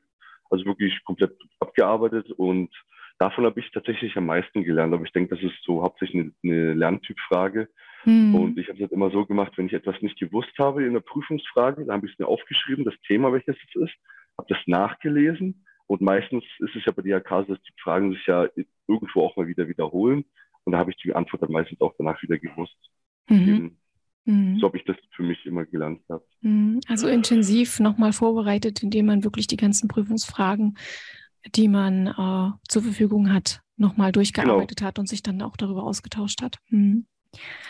Also 0.49 0.65
wirklich 0.65 1.03
komplett 1.03 1.35
abgearbeitet. 1.59 2.31
Und 2.31 2.69
davon 3.17 3.45
habe 3.45 3.59
ich 3.59 3.71
tatsächlich 3.71 4.15
am 4.15 4.27
meisten 4.27 4.63
gelernt. 4.63 4.93
Aber 4.93 5.03
ich 5.03 5.11
denke, 5.11 5.35
das 5.35 5.43
ist 5.43 5.61
so 5.63 5.81
hauptsächlich 5.81 6.23
eine, 6.23 6.33
eine 6.43 6.73
Lerntypfrage. 6.75 7.67
Hm. 8.03 8.35
Und 8.35 8.57
ich 8.57 8.67
habe 8.67 8.77
es 8.77 8.81
halt 8.81 8.91
immer 8.91 9.09
so 9.09 9.25
gemacht, 9.25 9.53
wenn 9.55 9.65
ich 9.65 9.73
etwas 9.73 10.01
nicht 10.01 10.19
gewusst 10.19 10.53
habe 10.59 10.85
in 10.85 10.93
der 10.93 10.99
Prüfungsfrage, 10.99 11.85
dann 11.85 11.95
habe 11.95 12.05
ich 12.05 12.13
es 12.13 12.19
mir 12.19 12.27
aufgeschrieben, 12.27 12.85
das 12.85 12.95
Thema, 13.07 13.33
welches 13.33 13.55
es 13.55 13.81
ist, 13.81 13.95
habe 14.37 14.53
das 14.53 14.59
nachgelesen 14.67 15.65
und 15.93 16.01
meistens 16.01 16.43
ist 16.57 16.75
es 16.75 16.85
ja 16.85 16.91
bei 16.91 17.03
DRK 17.03 17.45
so, 17.47 17.53
dass 17.53 17.61
die 17.61 17.81
Fragen 17.83 18.13
sich 18.13 18.25
ja 18.25 18.47
irgendwo 18.87 19.21
auch 19.21 19.37
mal 19.37 19.45
wieder 19.45 19.67
wiederholen. 19.67 20.25
Und 20.63 20.71
da 20.71 20.79
habe 20.79 20.89
ich 20.89 20.97
die 20.97 21.13
Antwort 21.13 21.43
dann 21.43 21.51
meistens 21.51 21.79
auch 21.81 21.93
danach 21.99 22.19
wieder 22.23 22.39
gewusst. 22.39 22.75
Mhm. 23.29 23.77
Mhm. 24.25 24.57
So 24.57 24.65
habe 24.65 24.77
ich 24.77 24.85
das 24.85 24.95
für 25.15 25.21
mich 25.21 25.45
immer 25.45 25.65
gelernt 25.65 26.01
gehabt. 26.07 26.27
Mhm. 26.41 26.79
Also 26.87 27.07
intensiv 27.07 27.79
nochmal 27.79 28.11
vorbereitet, 28.11 28.81
indem 28.81 29.05
man 29.05 29.23
wirklich 29.23 29.45
die 29.45 29.55
ganzen 29.55 29.87
Prüfungsfragen, 29.87 30.79
die 31.53 31.67
man 31.67 32.07
äh, 32.07 32.57
zur 32.67 32.81
Verfügung 32.81 33.31
hat, 33.31 33.61
nochmal 33.77 34.11
durchgearbeitet 34.11 34.79
genau. 34.79 34.87
hat 34.87 34.97
und 34.97 35.07
sich 35.07 35.21
dann 35.21 35.43
auch 35.43 35.57
darüber 35.57 35.83
ausgetauscht 35.83 36.41
hat. 36.41 36.57
Mhm. 36.69 37.05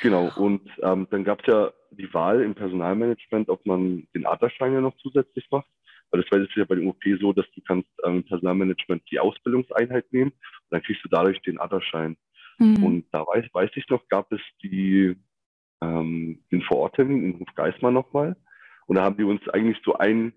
Genau, 0.02 0.32
und 0.38 0.62
ähm, 0.82 1.08
dann 1.12 1.26
gab 1.26 1.42
es 1.42 1.48
ja 1.48 1.72
die 1.92 2.14
Wahl 2.14 2.42
im 2.42 2.56
Personalmanagement, 2.56 3.50
ob 3.50 3.66
man 3.66 4.08
den 4.16 4.26
Adlerschein 4.26 4.72
ja 4.72 4.80
noch 4.80 4.96
zusätzlich 4.96 5.46
macht. 5.52 5.68
Weil 6.14 6.22
das 6.22 6.48
ist 6.48 6.56
ja 6.56 6.66
bei 6.66 6.76
dem 6.76 6.88
OP 6.88 7.04
so, 7.20 7.34
dass 7.34 7.46
du 7.56 7.62
kannst 7.68 7.90
ähm, 8.04 8.24
Personalmanagement 8.24 9.02
die 9.10 9.20
Ausbildungseinheit 9.20 10.06
nehmen 10.14 10.32
und 10.32 10.70
dann 10.70 10.84
kriegst 10.84 11.04
du 11.04 11.10
dadurch 11.10 11.42
den 11.42 11.60
Adlerschein. 11.60 12.16
Mhm. 12.60 12.84
Und 12.84 13.06
da 13.12 13.22
weiß, 13.22 13.46
weiß 13.52 13.72
ich 13.76 13.90
noch, 13.90 14.08
gab 14.10 14.32
es 14.32 14.42
die, 14.62 15.16
ähm, 15.82 16.44
den 16.52 16.62
Vororttermin 16.62 17.24
in 17.24 17.40
Hofgeismar 17.40 17.92
nochmal. 17.92 18.36
Und 18.86 18.98
da 18.98 19.04
haben 19.04 19.18
die 19.18 19.24
uns 19.24 19.42
eigentlich 19.50 19.78
so 19.84 19.96
ein, 19.96 20.34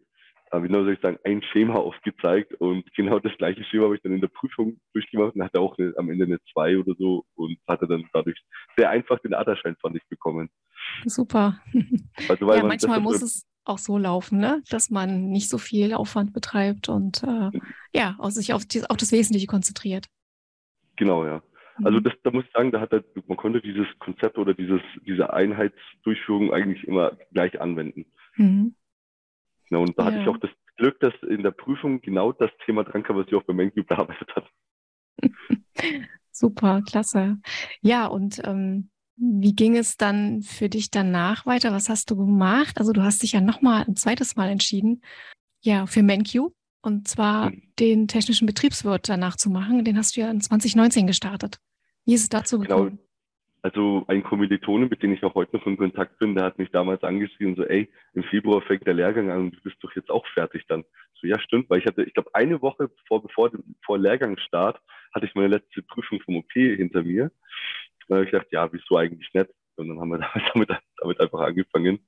äh, 0.50 0.62
wie 0.62 0.72
soll 0.72 0.90
ich 0.90 1.00
sagen, 1.00 1.18
ein 1.24 1.42
Schema 1.42 1.74
aufgezeigt. 1.74 2.54
Und 2.54 2.90
genau 2.94 3.18
das 3.18 3.36
gleiche 3.36 3.62
Schema 3.64 3.84
habe 3.84 3.96
ich 3.96 4.02
dann 4.02 4.12
in 4.12 4.22
der 4.22 4.28
Prüfung 4.28 4.80
durchgemacht 4.94 5.34
und 5.34 5.44
hatte 5.44 5.60
auch 5.60 5.76
eine, 5.76 5.92
am 5.98 6.08
Ende 6.08 6.24
eine 6.24 6.38
2 6.54 6.78
oder 6.78 6.94
so 6.98 7.26
und 7.34 7.58
hatte 7.68 7.86
dann 7.86 8.08
dadurch 8.14 8.40
sehr 8.78 8.88
einfach 8.88 9.18
den 9.18 9.34
Adlerschein, 9.34 9.76
fand 9.82 9.96
ich, 9.96 10.08
bekommen. 10.08 10.48
Super. 11.04 11.60
Also, 12.30 12.46
weil 12.46 12.58
ja, 12.58 12.64
manchmal 12.64 13.00
muss 13.00 13.20
es 13.20 13.46
auch 13.66 13.78
so 13.78 13.98
laufen, 13.98 14.38
ne? 14.38 14.62
dass 14.70 14.90
man 14.90 15.28
nicht 15.28 15.48
so 15.48 15.58
viel 15.58 15.94
Aufwand 15.94 16.32
betreibt 16.32 16.88
und 16.88 17.22
äh, 17.22 17.50
ja, 17.92 18.16
sich 18.28 18.52
auf, 18.52 18.64
die, 18.64 18.84
auf 18.88 18.96
das 18.96 19.12
Wesentliche 19.12 19.46
konzentriert. 19.46 20.06
Genau, 20.96 21.26
ja. 21.26 21.42
Also 21.84 21.98
mhm. 21.98 22.04
das, 22.04 22.14
da 22.22 22.30
muss 22.30 22.44
ich 22.44 22.52
sagen, 22.52 22.72
da 22.72 22.80
hat 22.80 22.92
er, 22.92 23.04
man 23.26 23.36
konnte 23.36 23.60
dieses 23.60 23.86
Konzept 23.98 24.38
oder 24.38 24.54
dieses, 24.54 24.80
diese 25.06 25.32
Einheitsdurchführung 25.32 26.52
eigentlich 26.52 26.84
immer 26.84 27.12
gleich 27.32 27.60
anwenden. 27.60 28.06
Mhm. 28.36 28.74
Ja, 29.70 29.78
und 29.78 29.98
da 29.98 30.04
ja. 30.04 30.10
hatte 30.10 30.22
ich 30.22 30.28
auch 30.28 30.38
das 30.38 30.50
Glück, 30.76 30.98
dass 31.00 31.14
in 31.28 31.42
der 31.42 31.50
Prüfung 31.50 32.00
genau 32.00 32.32
das 32.32 32.50
Thema 32.64 32.84
dran 32.84 33.02
kam, 33.02 33.16
was 33.16 33.26
ich 33.26 33.34
auch 33.34 33.42
bei 33.42 33.52
MenQ 33.52 33.86
bearbeitet 33.86 34.28
habe. 34.34 34.48
Super, 36.30 36.82
klasse. 36.82 37.38
Ja, 37.80 38.06
und 38.06 38.40
ähm, 38.44 38.90
wie 39.16 39.54
ging 39.54 39.76
es 39.76 39.96
dann 39.96 40.42
für 40.42 40.68
dich 40.68 40.90
danach 40.90 41.46
weiter? 41.46 41.72
Was 41.72 41.88
hast 41.88 42.10
du 42.10 42.16
gemacht? 42.16 42.78
Also 42.78 42.92
du 42.92 43.02
hast 43.02 43.22
dich 43.22 43.32
ja 43.32 43.40
nochmal 43.40 43.84
ein 43.86 43.96
zweites 43.96 44.36
Mal 44.36 44.48
entschieden, 44.48 45.02
ja, 45.62 45.86
für 45.86 46.02
MenQ 46.02 46.52
Und 46.82 47.08
zwar 47.08 47.50
mhm. 47.50 47.62
den 47.78 48.08
technischen 48.08 48.46
Betriebswirt 48.46 49.08
danach 49.08 49.36
zu 49.36 49.50
machen. 49.50 49.84
Den 49.84 49.96
hast 49.96 50.16
du 50.16 50.20
ja 50.20 50.30
in 50.30 50.40
2019 50.40 51.06
gestartet. 51.06 51.58
Wie 52.04 52.14
ist 52.14 52.22
es 52.22 52.28
dazu 52.28 52.58
genau. 52.58 52.68
gekommen? 52.68 52.90
Genau. 52.90 53.02
Also 53.62 54.04
ein 54.06 54.22
Kommilitone, 54.22 54.86
mit 54.86 55.02
dem 55.02 55.12
ich 55.12 55.24
auch 55.24 55.34
heute 55.34 55.56
noch 55.56 55.66
in 55.66 55.76
Kontakt 55.76 56.20
bin, 56.20 56.36
der 56.36 56.44
hat 56.44 56.58
mich 56.58 56.70
damals 56.70 57.02
angeschrieben, 57.02 57.56
so, 57.56 57.64
ey, 57.64 57.90
im 58.12 58.22
Februar 58.22 58.62
fängt 58.62 58.86
der 58.86 58.94
Lehrgang 58.94 59.28
an 59.28 59.40
und 59.40 59.56
du 59.56 59.60
bist 59.62 59.76
doch 59.80 59.90
jetzt 59.96 60.08
auch 60.08 60.24
fertig 60.34 60.64
dann. 60.68 60.84
So, 61.20 61.26
ja, 61.26 61.40
stimmt, 61.40 61.68
weil 61.68 61.80
ich 61.80 61.86
hatte, 61.86 62.04
ich 62.04 62.14
glaube, 62.14 62.32
eine 62.32 62.62
Woche 62.62 62.90
vor, 63.08 63.22
bevor, 63.22 63.50
vor 63.84 63.98
Lehrgangsstart 63.98 64.80
hatte 65.12 65.26
ich 65.26 65.34
meine 65.34 65.48
letzte 65.48 65.82
Prüfung 65.82 66.20
vom 66.20 66.36
OP 66.36 66.52
hinter 66.52 67.02
mir. 67.02 67.32
Da 68.08 68.16
habe 68.16 68.24
ich 68.24 68.30
gedacht, 68.30 68.48
ja, 68.50 68.72
wieso 68.72 68.96
eigentlich 68.96 69.32
nicht? 69.32 69.50
Und 69.76 69.88
dann 69.88 70.00
haben 70.00 70.10
wir 70.10 70.18
damit, 70.54 70.70
damit 70.98 71.20
einfach 71.20 71.40
angefangen. 71.40 72.06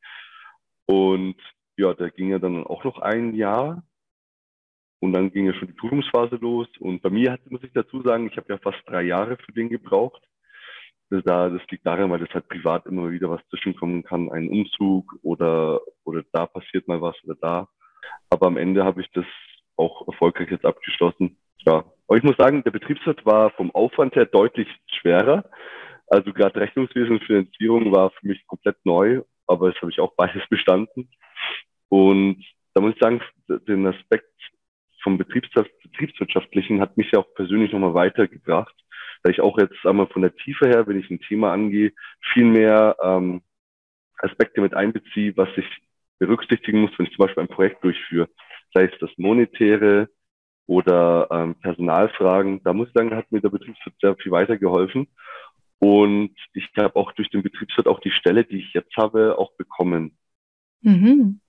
Und 0.87 1.37
ja, 1.77 1.95
da 1.95 2.09
ging 2.09 2.31
ja 2.31 2.39
dann 2.39 2.65
auch 2.65 2.85
noch 2.85 2.99
ein 2.99 3.35
Jahr. 3.35 3.83
Und 5.01 5.13
dann 5.13 5.31
ging 5.31 5.47
ja 5.47 5.55
schon 5.55 5.69
die 5.69 5.75
Prüfungsphase 5.75 6.37
los. 6.37 6.67
Und 6.81 7.03
bei 7.03 7.11
mir 7.11 7.33
hat, 7.33 7.51
muss 7.51 7.63
ich 7.63 7.73
dazu 7.73 8.03
sagen, 8.03 8.27
ich 8.27 8.37
habe 8.37 8.53
ja 8.53 8.59
fast 8.59 8.79
drei 8.87 9.03
Jahre 9.03 9.37
für 9.37 9.53
den 9.53 9.69
gebraucht. 9.69 10.23
Das, 11.11 11.23
da, 11.25 11.49
das 11.49 11.63
liegt 11.71 11.87
daran, 11.87 12.11
weil 12.11 12.19
das 12.19 12.35
halt 12.35 12.49
privat 12.49 12.85
immer 12.87 13.11
wieder 13.11 13.31
was 13.31 13.41
zwischenkommen 13.49 14.03
kann, 14.03 14.31
ein 14.31 14.49
Umzug 14.49 15.15
oder, 15.23 15.81
oder 16.05 16.23
da 16.33 16.47
passiert 16.47 16.87
mal 16.89 17.01
was 17.01 17.17
oder 17.25 17.37
da. 17.41 17.69
Aber 18.29 18.49
am 18.49 18.57
Ende 18.57 18.85
habe 18.85 19.01
ich 19.01 19.11
das 19.13 19.25
auch 19.77 20.07
erfolgreich 20.07 20.51
jetzt 20.51 20.67
abgeschlossen. 20.67 21.39
Ja, 21.65 21.85
aber 22.07 22.17
ich 22.17 22.23
muss 22.23 22.37
sagen, 22.37 22.63
der 22.63 22.73
Betriebswirt 22.73 23.25
war 23.25 23.51
vom 23.51 23.71
Aufwand 23.71 24.17
her 24.17 24.27
deutlich 24.27 24.69
schwerer. 24.87 25.45
Also 26.09 26.33
gerade 26.33 26.61
Rechnungswesen 26.61 27.13
und 27.13 27.25
Finanzierung 27.25 27.93
war 27.93 28.11
für 28.11 28.27
mich 28.27 28.47
komplett 28.47 28.77
neu, 28.85 29.23
aber 29.47 29.71
das 29.71 29.81
habe 29.81 29.91
ich 29.91 30.01
auch 30.01 30.15
beides 30.17 30.43
bestanden. 30.51 31.11
Und 31.89 32.45
da 32.75 32.81
muss 32.81 32.95
ich 32.95 33.01
sagen, 33.01 33.21
den 33.49 33.87
Aspekt 33.87 34.27
vom 35.03 35.19
Betriebswirtschaftlichen 35.19 36.81
hat 36.81 36.97
mich 36.97 37.11
ja 37.13 37.21
auch 37.21 37.35
persönlich 37.35 37.73
nochmal 37.73 37.95
weitergebracht 37.95 38.75
da 39.23 39.31
ich 39.31 39.41
auch 39.41 39.59
jetzt 39.59 39.85
einmal 39.85 40.07
von 40.09 40.23
der 40.23 40.35
Tiefe 40.37 40.69
her, 40.69 40.87
wenn 40.87 40.99
ich 40.99 41.11
ein 41.11 41.21
Thema 41.21 41.53
angehe, 41.53 41.93
viel 42.33 42.45
mehr 42.45 42.97
ähm, 43.03 43.43
Aspekte 44.19 44.61
mit 44.61 44.75
einbeziehe, 44.75 45.37
was 45.37 45.49
ich 45.57 45.67
berücksichtigen 46.19 46.83
muss, 46.83 46.91
wenn 46.99 47.07
ich 47.07 47.13
zum 47.15 47.27
Beispiel 47.27 47.43
ein 47.43 47.49
Projekt 47.49 47.83
durchführe, 47.85 48.29
sei 48.75 48.85
es 48.85 48.99
das 49.01 49.11
Monetäre 49.17 50.09
oder 50.67 51.29
ähm, 51.31 51.55
Personalfragen. 51.61 52.63
Da 52.63 52.73
muss 52.73 52.89
ich 52.89 52.95
sagen, 52.95 53.15
hat 53.15 53.31
mir 53.33 53.41
der 53.41 53.51
Betriebswirt 53.51 53.95
sehr 54.01 54.17
viel 54.17 54.33
weitergeholfen. 54.33 55.09
Und 55.81 56.35
ich 56.55 56.69
habe 56.77 56.97
auch 56.97 57.13
durch 57.13 57.31
den 57.31 57.43
Betriebswirt 57.43 57.87
auch 57.87 58.01
die 58.01 58.11
Stelle, 58.11 58.45
die 58.45 58.59
ich 58.59 58.73
jetzt 58.73 58.97
habe, 58.97 59.39
auch 59.39 59.53
bekommen. 59.53 60.17
Mhm. 60.83 61.41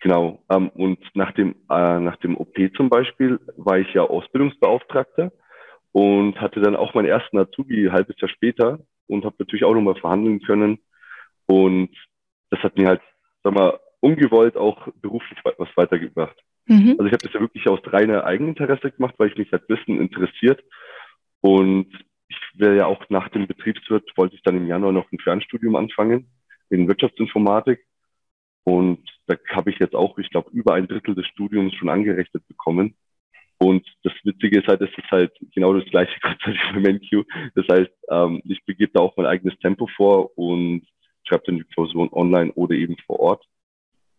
Genau. 0.00 0.42
Ähm, 0.50 0.68
und 0.70 0.98
nach 1.14 1.32
dem, 1.32 1.54
äh, 1.70 2.00
nach 2.00 2.16
dem 2.16 2.36
OP 2.36 2.56
zum 2.76 2.88
Beispiel 2.88 3.40
war 3.56 3.78
ich 3.78 3.92
ja 3.94 4.02
Ausbildungsbeauftragter 4.02 5.32
und 5.92 6.40
hatte 6.40 6.60
dann 6.60 6.76
auch 6.76 6.94
meinen 6.94 7.06
ersten 7.06 7.38
Azubi 7.38 7.86
ein 7.86 7.92
halbes 7.92 8.20
Jahr 8.20 8.28
später 8.28 8.80
und 9.06 9.24
habe 9.24 9.36
natürlich 9.38 9.64
auch 9.64 9.74
nochmal 9.74 9.96
verhandeln 9.96 10.40
können. 10.40 10.78
Und 11.46 11.90
das 12.50 12.60
hat 12.60 12.76
mir 12.76 12.88
halt, 12.88 13.02
sag 13.42 13.54
mal, 13.54 13.78
ungewollt 14.00 14.56
auch 14.56 14.88
beruflich 15.00 15.38
was 15.44 15.68
weitergebracht. 15.76 16.36
Mhm. 16.66 16.96
Also 16.98 17.04
ich 17.04 17.12
habe 17.12 17.24
das 17.24 17.32
ja 17.32 17.40
wirklich 17.40 17.68
aus 17.68 17.80
reiner 17.86 18.24
Eigeninteresse 18.24 18.90
gemacht, 18.90 19.14
weil 19.18 19.28
ich 19.28 19.36
mich 19.36 19.52
halt 19.52 19.68
Wissen 19.68 20.00
interessiert. 20.00 20.62
Und 21.40 21.88
ich 22.32 22.60
wäre 22.60 22.76
ja 22.76 22.86
auch 22.86 23.08
nach 23.10 23.28
dem 23.28 23.46
Betriebswirt, 23.46 24.10
wollte 24.16 24.34
ich 24.34 24.42
dann 24.42 24.56
im 24.56 24.66
Januar 24.66 24.92
noch 24.92 25.10
ein 25.12 25.18
Fernstudium 25.18 25.76
anfangen 25.76 26.30
in 26.70 26.88
Wirtschaftsinformatik. 26.88 27.84
Und 28.64 29.00
da 29.26 29.36
habe 29.50 29.70
ich 29.70 29.78
jetzt 29.78 29.94
auch, 29.94 30.16
ich 30.18 30.30
glaube, 30.30 30.50
über 30.52 30.74
ein 30.74 30.88
Drittel 30.88 31.14
des 31.14 31.26
Studiums 31.26 31.74
schon 31.74 31.88
angerechnet 31.88 32.46
bekommen. 32.48 32.94
Und 33.58 33.86
das 34.02 34.12
Witzige 34.24 34.60
ist 34.60 34.66
halt, 34.66 34.80
es 34.80 34.90
ist 34.96 35.10
halt 35.10 35.32
genau 35.54 35.74
das 35.74 35.84
gleiche 35.90 36.18
Konzept 36.20 36.58
wie 36.74 36.80
beim 36.80 36.94
MQ. 36.96 37.24
Das 37.54 37.66
heißt, 37.68 37.92
ähm, 38.10 38.42
ich 38.44 38.64
begebe 38.64 38.92
da 38.94 39.00
auch 39.00 39.16
mein 39.16 39.26
eigenes 39.26 39.58
Tempo 39.58 39.88
vor 39.96 40.36
und 40.38 40.86
schreibe 41.24 41.44
dann 41.46 41.58
die 41.58 41.64
Klausuren 41.64 42.08
online 42.12 42.52
oder 42.54 42.74
eben 42.74 42.96
vor 43.06 43.20
Ort. 43.20 43.44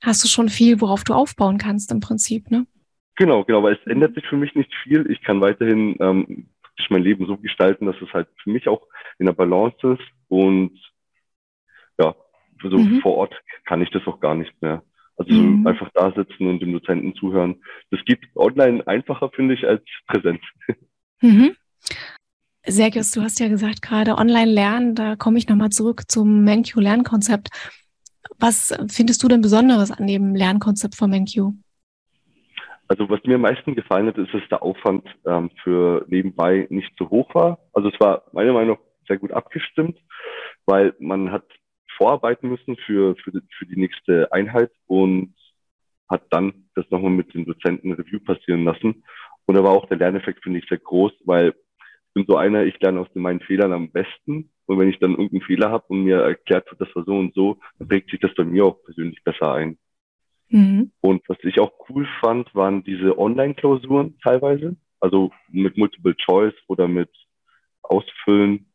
Hast 0.01 0.23
du 0.23 0.27
schon 0.27 0.49
viel, 0.49 0.81
worauf 0.81 1.03
du 1.03 1.13
aufbauen 1.13 1.57
kannst 1.57 1.91
im 1.91 1.99
Prinzip, 1.99 2.51
ne? 2.51 2.67
Genau, 3.15 3.43
genau, 3.43 3.61
weil 3.63 3.75
es 3.75 3.87
ändert 3.87 4.15
sich 4.15 4.25
für 4.25 4.37
mich 4.37 4.55
nicht 4.55 4.73
viel. 4.83 5.09
Ich 5.09 5.21
kann 5.21 5.39
weiterhin 5.39 5.95
ähm, 5.99 6.49
mein 6.89 7.03
Leben 7.03 7.25
so 7.25 7.37
gestalten, 7.37 7.85
dass 7.85 7.95
es 8.01 8.11
halt 8.13 8.27
für 8.41 8.49
mich 8.49 8.67
auch 8.67 8.87
in 9.19 9.25
der 9.25 9.33
Balance 9.33 9.93
ist 9.93 10.03
und 10.27 10.79
ja, 11.99 12.15
so 12.61 12.77
mhm. 12.77 13.01
vor 13.01 13.15
Ort 13.15 13.35
kann 13.65 13.81
ich 13.81 13.89
das 13.91 14.05
auch 14.07 14.19
gar 14.19 14.35
nicht 14.35 14.53
mehr. 14.61 14.83
Also 15.15 15.33
mhm. 15.33 15.67
einfach 15.67 15.89
da 15.93 16.11
sitzen 16.11 16.47
und 16.47 16.59
dem 16.59 16.73
Dozenten 16.73 17.13
zuhören. 17.15 17.61
Das 17.91 18.03
geht 18.05 18.19
online 18.35 18.85
einfacher, 18.87 19.29
finde 19.29 19.53
ich, 19.53 19.67
als 19.67 19.83
Präsenz. 20.07 20.41
Mhm. 21.21 21.55
Sergius, 22.65 23.11
du 23.11 23.21
hast 23.21 23.39
ja 23.39 23.49
gesagt, 23.49 23.81
gerade 23.81 24.15
online 24.15 24.51
lernen, 24.51 24.95
da 24.95 25.15
komme 25.15 25.37
ich 25.37 25.47
nochmal 25.47 25.69
zurück 25.69 26.03
zum 26.07 26.43
MenQ-Lernkonzept. 26.43 27.49
Was 28.39 28.73
findest 28.87 29.21
du 29.21 29.27
denn 29.27 29.41
Besonderes 29.41 29.91
an 29.91 30.07
dem 30.07 30.33
Lernkonzept 30.33 30.95
von 30.95 31.09
MenQ? 31.09 31.53
Also 32.87 33.09
was 33.09 33.23
mir 33.23 33.35
am 33.35 33.41
meisten 33.41 33.75
gefallen 33.75 34.07
hat, 34.07 34.17
ist, 34.17 34.33
dass 34.33 34.47
der 34.49 34.61
Aufwand 34.61 35.07
ähm, 35.25 35.49
für 35.63 36.05
nebenbei 36.09 36.67
nicht 36.69 36.91
so 36.97 37.09
hoch 37.09 37.33
war. 37.33 37.59
Also 37.73 37.89
es 37.89 37.99
war 37.99 38.23
meiner 38.33 38.53
Meinung 38.53 38.77
nach 38.77 39.07
sehr 39.07 39.17
gut 39.17 39.31
abgestimmt, 39.31 39.97
weil 40.65 40.93
man 40.99 41.31
hat 41.31 41.45
vorarbeiten 41.97 42.49
müssen 42.49 42.75
für, 42.85 43.15
für, 43.15 43.31
die, 43.31 43.41
für 43.57 43.65
die 43.65 43.79
nächste 43.79 44.31
Einheit 44.31 44.71
und 44.87 45.33
hat 46.09 46.23
dann 46.29 46.65
das 46.75 46.89
nochmal 46.89 47.11
mit 47.11 47.33
den 47.33 47.45
Dozenten 47.45 47.93
Review 47.93 48.19
passieren 48.19 48.63
lassen. 48.63 49.03
Und 49.45 49.55
da 49.55 49.63
war 49.63 49.71
auch 49.71 49.87
der 49.87 49.97
Lerneffekt, 49.97 50.43
finde 50.43 50.59
ich, 50.59 50.65
sehr 50.67 50.77
groß, 50.77 51.13
weil 51.25 51.49
ich 51.49 52.13
bin 52.13 52.25
so 52.27 52.37
einer, 52.37 52.63
ich 52.63 52.79
lerne 52.79 52.99
aus 52.99 53.07
meinen 53.13 53.39
Fehlern 53.41 53.73
am 53.73 53.91
besten. 53.91 54.49
Und 54.65 54.79
wenn 54.79 54.89
ich 54.89 54.99
dann 54.99 55.11
irgendeinen 55.11 55.41
Fehler 55.41 55.71
habe 55.71 55.85
und 55.87 56.03
mir 56.03 56.21
erklärt 56.21 56.69
wird, 56.69 56.79
das 56.79 56.95
war 56.95 57.03
so 57.03 57.17
und 57.17 57.33
so, 57.33 57.59
dann 57.79 57.87
prägt 57.87 58.11
sich 58.11 58.19
das 58.19 58.33
bei 58.35 58.43
mir 58.43 58.65
auch 58.65 58.83
persönlich 58.83 59.23
besser 59.23 59.53
ein. 59.53 59.77
Mhm. 60.53 60.91
Und 61.01 61.27
was 61.27 61.37
ich 61.43 61.59
auch 61.59 61.71
cool 61.89 62.07
fand, 62.21 62.53
waren 62.53 62.83
diese 62.83 63.17
Online-Klausuren 63.17 64.19
teilweise. 64.23 64.75
Also 64.99 65.31
mit 65.49 65.77
Multiple 65.77 66.15
Choice 66.15 66.53
oder 66.67 66.87
mit 66.87 67.09
Ausfüllen. 67.81 68.67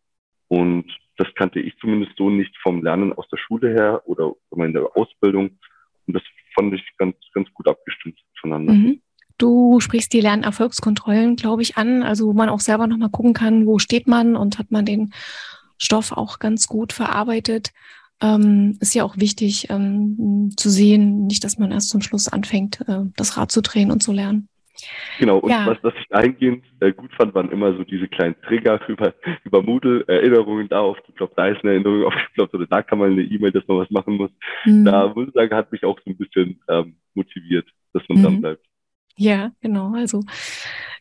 Und 0.49 0.87
das 1.17 1.29
kannte 1.37 1.61
ich 1.61 1.77
zumindest 1.79 2.17
so 2.17 2.31
nicht 2.31 2.55
vom 2.63 2.83
Lernen 2.83 3.13
aus 3.13 3.29
der 3.29 3.37
Schule 3.39 3.71
her 3.71 4.03
oder 4.07 4.35
in 4.57 4.73
der 4.73 4.89
Ausbildung. 4.97 5.51
Und 6.07 6.15
das 6.15 6.23
fand 6.55 6.75
ich 6.75 6.83
ganz, 6.99 7.15
ganz 7.33 7.49
gut 7.55 7.69
abgestimmt 7.69 8.19
voneinander. 8.41 8.73
Mhm. 8.73 9.01
Du 9.39 9.79
sprichst 9.79 10.13
die 10.13 10.21
Lernerfolgskontrollen, 10.21 11.37
glaube 11.37 11.63
ich, 11.63 11.77
an, 11.77 12.03
also 12.03 12.27
wo 12.27 12.33
man 12.33 12.49
auch 12.49 12.59
selber 12.59 12.89
nochmal 12.89 13.11
gucken 13.11 13.35
kann, 13.35 13.67
wo 13.67 13.79
steht 13.79 14.09
man 14.09 14.35
und 14.35 14.59
hat 14.59 14.73
man 14.73 14.85
den 14.85 15.13
Stoff 15.79 16.11
auch 16.11 16.41
ganz 16.41 16.67
gut 16.67 16.93
verarbeitet. 16.93 17.71
Ähm, 18.21 18.77
ist 18.81 18.95
ja 18.95 19.05
auch 19.05 19.17
wichtig 19.17 19.71
ähm, 19.71 20.51
zu 20.57 20.71
sehen, 20.71 21.27
nicht, 21.27 21.45
dass 21.45 21.59
man 21.59 21.71
erst 21.71 21.91
zum 21.91 22.01
Schluss 22.01 22.27
anfängt, 22.29 22.81
äh, 22.89 23.05
das 23.17 23.37
Rad 23.37 23.53
zu 23.53 23.63
drehen 23.63 23.93
und 23.93 24.03
zu 24.03 24.13
lernen. 24.13 24.49
Genau, 25.19 25.39
und 25.39 25.51
ja. 25.51 25.67
was, 25.67 25.79
was 25.83 25.95
ich 25.99 26.15
eingehend 26.15 26.65
äh, 26.81 26.93
gut 26.93 27.11
fand, 27.15 27.35
waren 27.35 27.51
immer 27.51 27.77
so 27.77 27.85
diese 27.85 28.09
kleinen 28.09 28.37
Trigger 28.43 28.81
über, 28.89 29.15
über 29.45 29.63
Moodle, 29.63 30.05
Erinnerungen 30.07 30.69
da 30.69 30.81
aufgeploppt, 30.81 31.37
da 31.37 31.49
ist 31.49 31.63
eine 31.63 31.73
Erinnerung 31.73 32.05
aufgeploppt 32.13 32.55
oder 32.55 32.67
da 32.67 32.83
kann 32.83 32.99
man 32.99 33.13
eine 33.13 33.23
E-Mail, 33.23 33.53
dass 33.53 33.67
man 33.67 33.79
was 33.79 33.91
machen 33.91 34.17
muss. 34.17 34.31
Mhm. 34.65 34.85
Da 34.85 35.13
muss 35.15 35.29
ich 35.29 35.35
sagen, 35.35 35.55
hat 35.55 35.73
mich 35.73 35.85
auch 35.85 35.99
so 36.05 36.11
ein 36.11 36.17
bisschen 36.17 36.61
ähm, 36.69 36.97
motiviert, 37.15 37.67
dass 37.93 38.03
man 38.09 38.19
mhm. 38.19 38.23
dran 38.23 38.41
bleibt. 38.41 38.65
Ja, 39.17 39.51
genau. 39.61 39.95
Also 39.95 40.23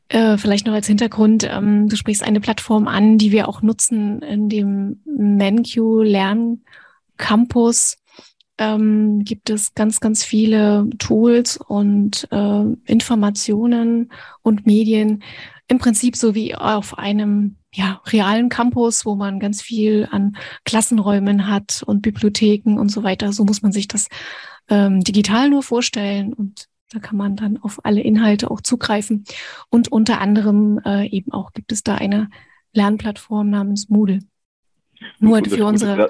äh, 0.10 0.38
vielleicht 0.38 0.66
noch 0.66 0.74
als 0.74 0.88
Hintergrund, 0.88 1.48
ähm, 1.50 1.90
du 1.90 1.96
sprichst 1.96 2.24
eine 2.24 2.40
Plattform 2.40 2.88
an, 2.88 3.18
die 3.18 3.32
wir 3.32 3.48
auch 3.48 3.62
nutzen 3.62 4.22
in 4.22 4.50
dem 4.50 5.02
MenQ 5.06 6.04
Lern 6.04 6.62
Campus 7.18 7.98
ähm, 8.58 9.24
gibt 9.24 9.50
es 9.50 9.74
ganz, 9.76 10.00
ganz 10.00 10.24
viele 10.24 10.90
Tools 10.98 11.58
und 11.58 12.28
äh, 12.32 12.64
Informationen 12.86 14.12
und 14.42 14.66
Medien. 14.66 15.24
Im 15.68 15.78
Prinzip 15.80 16.16
so 16.16 16.34
wie 16.34 16.56
auf 16.56 16.98
einem 16.98 17.58
ja, 17.74 18.02
realen 18.08 18.50
Campus, 18.50 19.06
wo 19.06 19.16
man 19.16 19.40
ganz 19.40 19.62
viel 19.62 20.08
an 20.10 20.38
Klassenräumen 20.66 21.48
hat 21.48 21.84
und 21.86 22.02
Bibliotheken 22.02 22.80
und 22.80 22.90
so 22.90 23.04
weiter. 23.04 23.32
So 23.34 23.44
muss 23.44 23.62
man 23.62 23.72
sich 23.72 23.88
das 23.88 24.08
ähm, 24.70 25.02
digital 25.02 25.50
nur 25.50 25.62
vorstellen 25.62 26.34
und 26.34 26.68
da 26.92 27.00
kann 27.00 27.18
man 27.18 27.36
dann 27.36 27.58
auf 27.58 27.84
alle 27.84 28.02
Inhalte 28.02 28.50
auch 28.50 28.62
zugreifen. 28.62 29.26
Und 29.70 29.92
unter 29.92 30.22
anderem 30.22 30.80
äh, 30.86 31.08
eben 31.10 31.34
auch 31.34 31.52
gibt 31.52 31.74
es 31.74 31.84
da 31.84 31.96
eine 31.96 32.30
Lernplattform 32.72 33.50
namens 33.50 33.90
Moodle. 33.90 34.20
Nur 35.20 35.44
für 35.44 35.66
unsere 35.66 36.10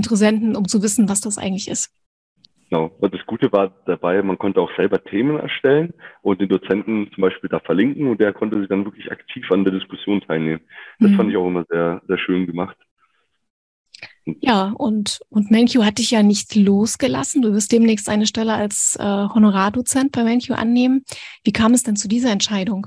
Interessenten, 0.00 0.56
um 0.56 0.66
zu 0.66 0.82
wissen, 0.82 1.08
was 1.08 1.20
das 1.20 1.38
eigentlich 1.38 1.68
ist. 1.68 1.92
Genau. 2.70 2.90
Und 3.00 3.12
das 3.12 3.26
Gute 3.26 3.52
war 3.52 3.72
dabei, 3.86 4.22
man 4.22 4.38
konnte 4.38 4.60
auch 4.60 4.70
selber 4.76 5.02
Themen 5.02 5.38
erstellen 5.38 5.92
und 6.22 6.40
den 6.40 6.48
Dozenten 6.48 7.10
zum 7.12 7.22
Beispiel 7.22 7.50
da 7.50 7.58
verlinken 7.58 8.06
und 8.06 8.20
der 8.20 8.32
konnte 8.32 8.58
sich 8.60 8.68
dann 8.68 8.84
wirklich 8.84 9.10
aktiv 9.10 9.50
an 9.50 9.64
der 9.64 9.72
Diskussion 9.72 10.20
teilnehmen. 10.20 10.60
Das 11.00 11.10
mhm. 11.10 11.16
fand 11.16 11.30
ich 11.30 11.36
auch 11.36 11.48
immer 11.48 11.64
sehr, 11.68 12.00
sehr 12.06 12.18
schön 12.18 12.46
gemacht. 12.46 12.76
Ja, 14.24 14.72
und, 14.78 15.20
und 15.30 15.50
MenQ 15.50 15.82
hat 15.82 15.98
dich 15.98 16.12
ja 16.12 16.22
nicht 16.22 16.54
losgelassen. 16.54 17.42
Du 17.42 17.52
wirst 17.52 17.72
demnächst 17.72 18.08
eine 18.08 18.26
Stelle 18.26 18.54
als 18.54 18.96
äh, 19.00 19.02
Honorardozent 19.02 20.12
bei 20.12 20.22
MenQ 20.22 20.52
annehmen. 20.52 21.04
Wie 21.42 21.52
kam 21.52 21.74
es 21.74 21.82
denn 21.82 21.96
zu 21.96 22.06
dieser 22.06 22.30
Entscheidung? 22.30 22.86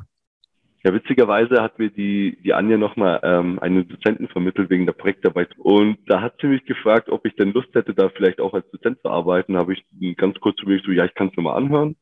Ja, 0.85 0.93
witzigerweise 0.93 1.61
hat 1.61 1.79
mir 1.79 1.89
die, 1.89 2.37
die 2.43 2.53
Anja 2.53 2.77
nochmal 2.77 3.21
ähm, 3.23 3.57
einen 3.59 3.87
Dozenten 3.87 4.27
vermittelt 4.27 4.69
wegen 4.69 4.85
der 4.85 4.91
Projektarbeit. 4.91 5.57
Und 5.57 5.97
da 6.07 6.21
hat 6.21 6.35
sie 6.41 6.47
mich 6.47 6.65
gefragt, 6.65 7.09
ob 7.09 7.25
ich 7.25 7.35
denn 7.35 7.53
Lust 7.53 7.73
hätte, 7.73 7.93
da 7.93 8.09
vielleicht 8.09 8.41
auch 8.41 8.53
als 8.53 8.69
Dozent 8.69 8.99
zu 9.01 9.09
arbeiten. 9.09 9.53
Da 9.53 9.59
habe 9.59 9.73
ich 9.73 9.85
ganz 10.17 10.37
kurz 10.41 10.61
überlegt, 10.61 10.85
so, 10.85 10.91
ja, 10.91 11.05
ich 11.05 11.13
kann 11.13 11.29
es 11.29 11.37
mir 11.37 11.43
mal 11.43 11.55
anhören. 11.55 11.95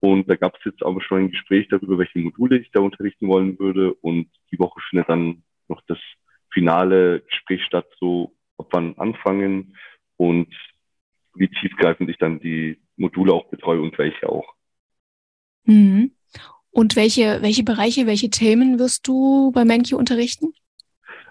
Und 0.00 0.28
da 0.28 0.34
gab 0.34 0.56
es 0.56 0.64
jetzt 0.64 0.82
aber 0.82 1.00
schon 1.02 1.18
ein 1.20 1.30
Gespräch 1.30 1.68
darüber, 1.68 1.98
welche 1.98 2.18
Module 2.18 2.58
ich 2.58 2.72
da 2.72 2.80
unterrichten 2.80 3.28
wollen 3.28 3.58
würde. 3.60 3.94
Und 3.94 4.28
die 4.50 4.58
Woche 4.58 4.80
findet 4.88 5.08
dann 5.08 5.44
noch 5.68 5.80
das 5.86 5.98
finale 6.52 7.20
Gespräch 7.20 7.62
statt, 7.64 7.86
so 8.00 8.34
ob 8.56 8.72
wann 8.72 8.98
anfangen 8.98 9.76
und 10.16 10.52
wie 11.34 11.48
tiefgreifend 11.48 12.10
ich 12.10 12.18
dann 12.18 12.40
die 12.40 12.80
Module 12.96 13.32
auch 13.32 13.48
betreue 13.50 13.80
und 13.80 13.96
welche 13.98 14.28
auch. 14.28 14.52
Mhm. 15.64 16.10
Und 16.70 16.96
welche, 16.96 17.42
welche 17.42 17.64
Bereiche, 17.64 18.06
welche 18.06 18.30
Themen 18.30 18.78
wirst 18.78 19.06
du 19.08 19.50
bei 19.52 19.64
MenQ 19.64 19.92
unterrichten? 19.92 20.52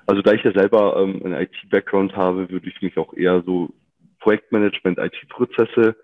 Also 0.06 0.22
da 0.22 0.34
ich 0.34 0.44
ja 0.44 0.52
selber 0.52 0.98
ähm, 1.02 1.22
einen 1.24 1.42
IT-Background 1.42 2.16
habe, 2.16 2.50
würde 2.50 2.68
ich 2.68 2.82
mich 2.82 2.98
auch 2.98 3.14
eher 3.14 3.44
so 3.46 3.70
Projektmanagement, 4.20 4.98
IT-Prozesse 4.98 5.96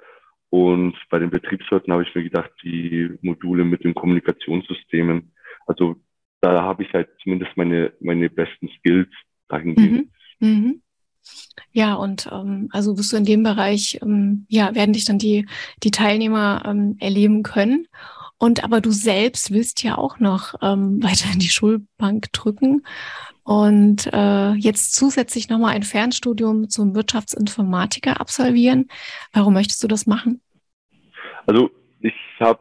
und 0.50 0.96
bei 1.10 1.20
den 1.20 1.30
Betriebswirten 1.30 1.92
habe 1.92 2.04
ich 2.04 2.16
mir 2.16 2.24
gedacht, 2.24 2.52
die 2.64 3.10
Module 3.22 3.66
mit 3.66 3.84
den 3.84 3.94
Kommunikationssystemen, 3.94 5.34
also 5.66 5.98
da 6.40 6.62
habe 6.62 6.84
ich 6.84 6.94
halt 6.94 7.10
zumindest 7.22 7.58
meine, 7.58 7.92
meine 8.00 8.30
besten 8.30 8.70
Skills 8.78 9.10
dahingehend. 9.50 10.10
Mhm. 10.40 10.48
Mhm. 10.48 10.82
Ja, 11.72 11.96
und 11.96 12.30
ähm, 12.32 12.70
also 12.72 12.98
wirst 12.98 13.12
du 13.12 13.18
in 13.18 13.26
dem 13.26 13.44
Bereich, 13.44 14.00
ähm, 14.02 14.46
ja, 14.48 14.76
werden 14.76 14.94
dich 14.94 15.06
dann 15.06 15.18
die, 15.18 15.48
die 15.84 15.92
Teilnehmer 15.92 16.64
ähm, 16.66 16.98
erleben 17.00 17.44
können. 17.44 17.88
Und 18.38 18.64
aber 18.64 18.82
du 18.82 18.92
selbst 18.92 19.52
willst 19.52 19.84
ja 19.84 19.98
auch 19.98 20.20
noch 20.20 20.56
ähm, 20.62 21.02
weiter 21.04 21.32
in 21.34 21.40
die 21.40 21.50
Schulbank 21.50 22.32
drücken 22.34 22.86
und 23.44 24.10
äh, 24.12 24.54
jetzt 24.54 24.96
zusätzlich 24.96 25.50
nochmal 25.50 25.76
ein 25.76 25.84
Fernstudium 25.84 26.70
zum 26.70 26.96
Wirtschaftsinformatiker 26.96 28.20
absolvieren. 28.20 28.88
Warum 29.34 29.54
möchtest 29.54 29.84
du 29.84 29.88
das 29.88 30.08
machen? 30.08 30.42
Also 31.46 31.70
ich 32.00 32.16
habe 32.40 32.60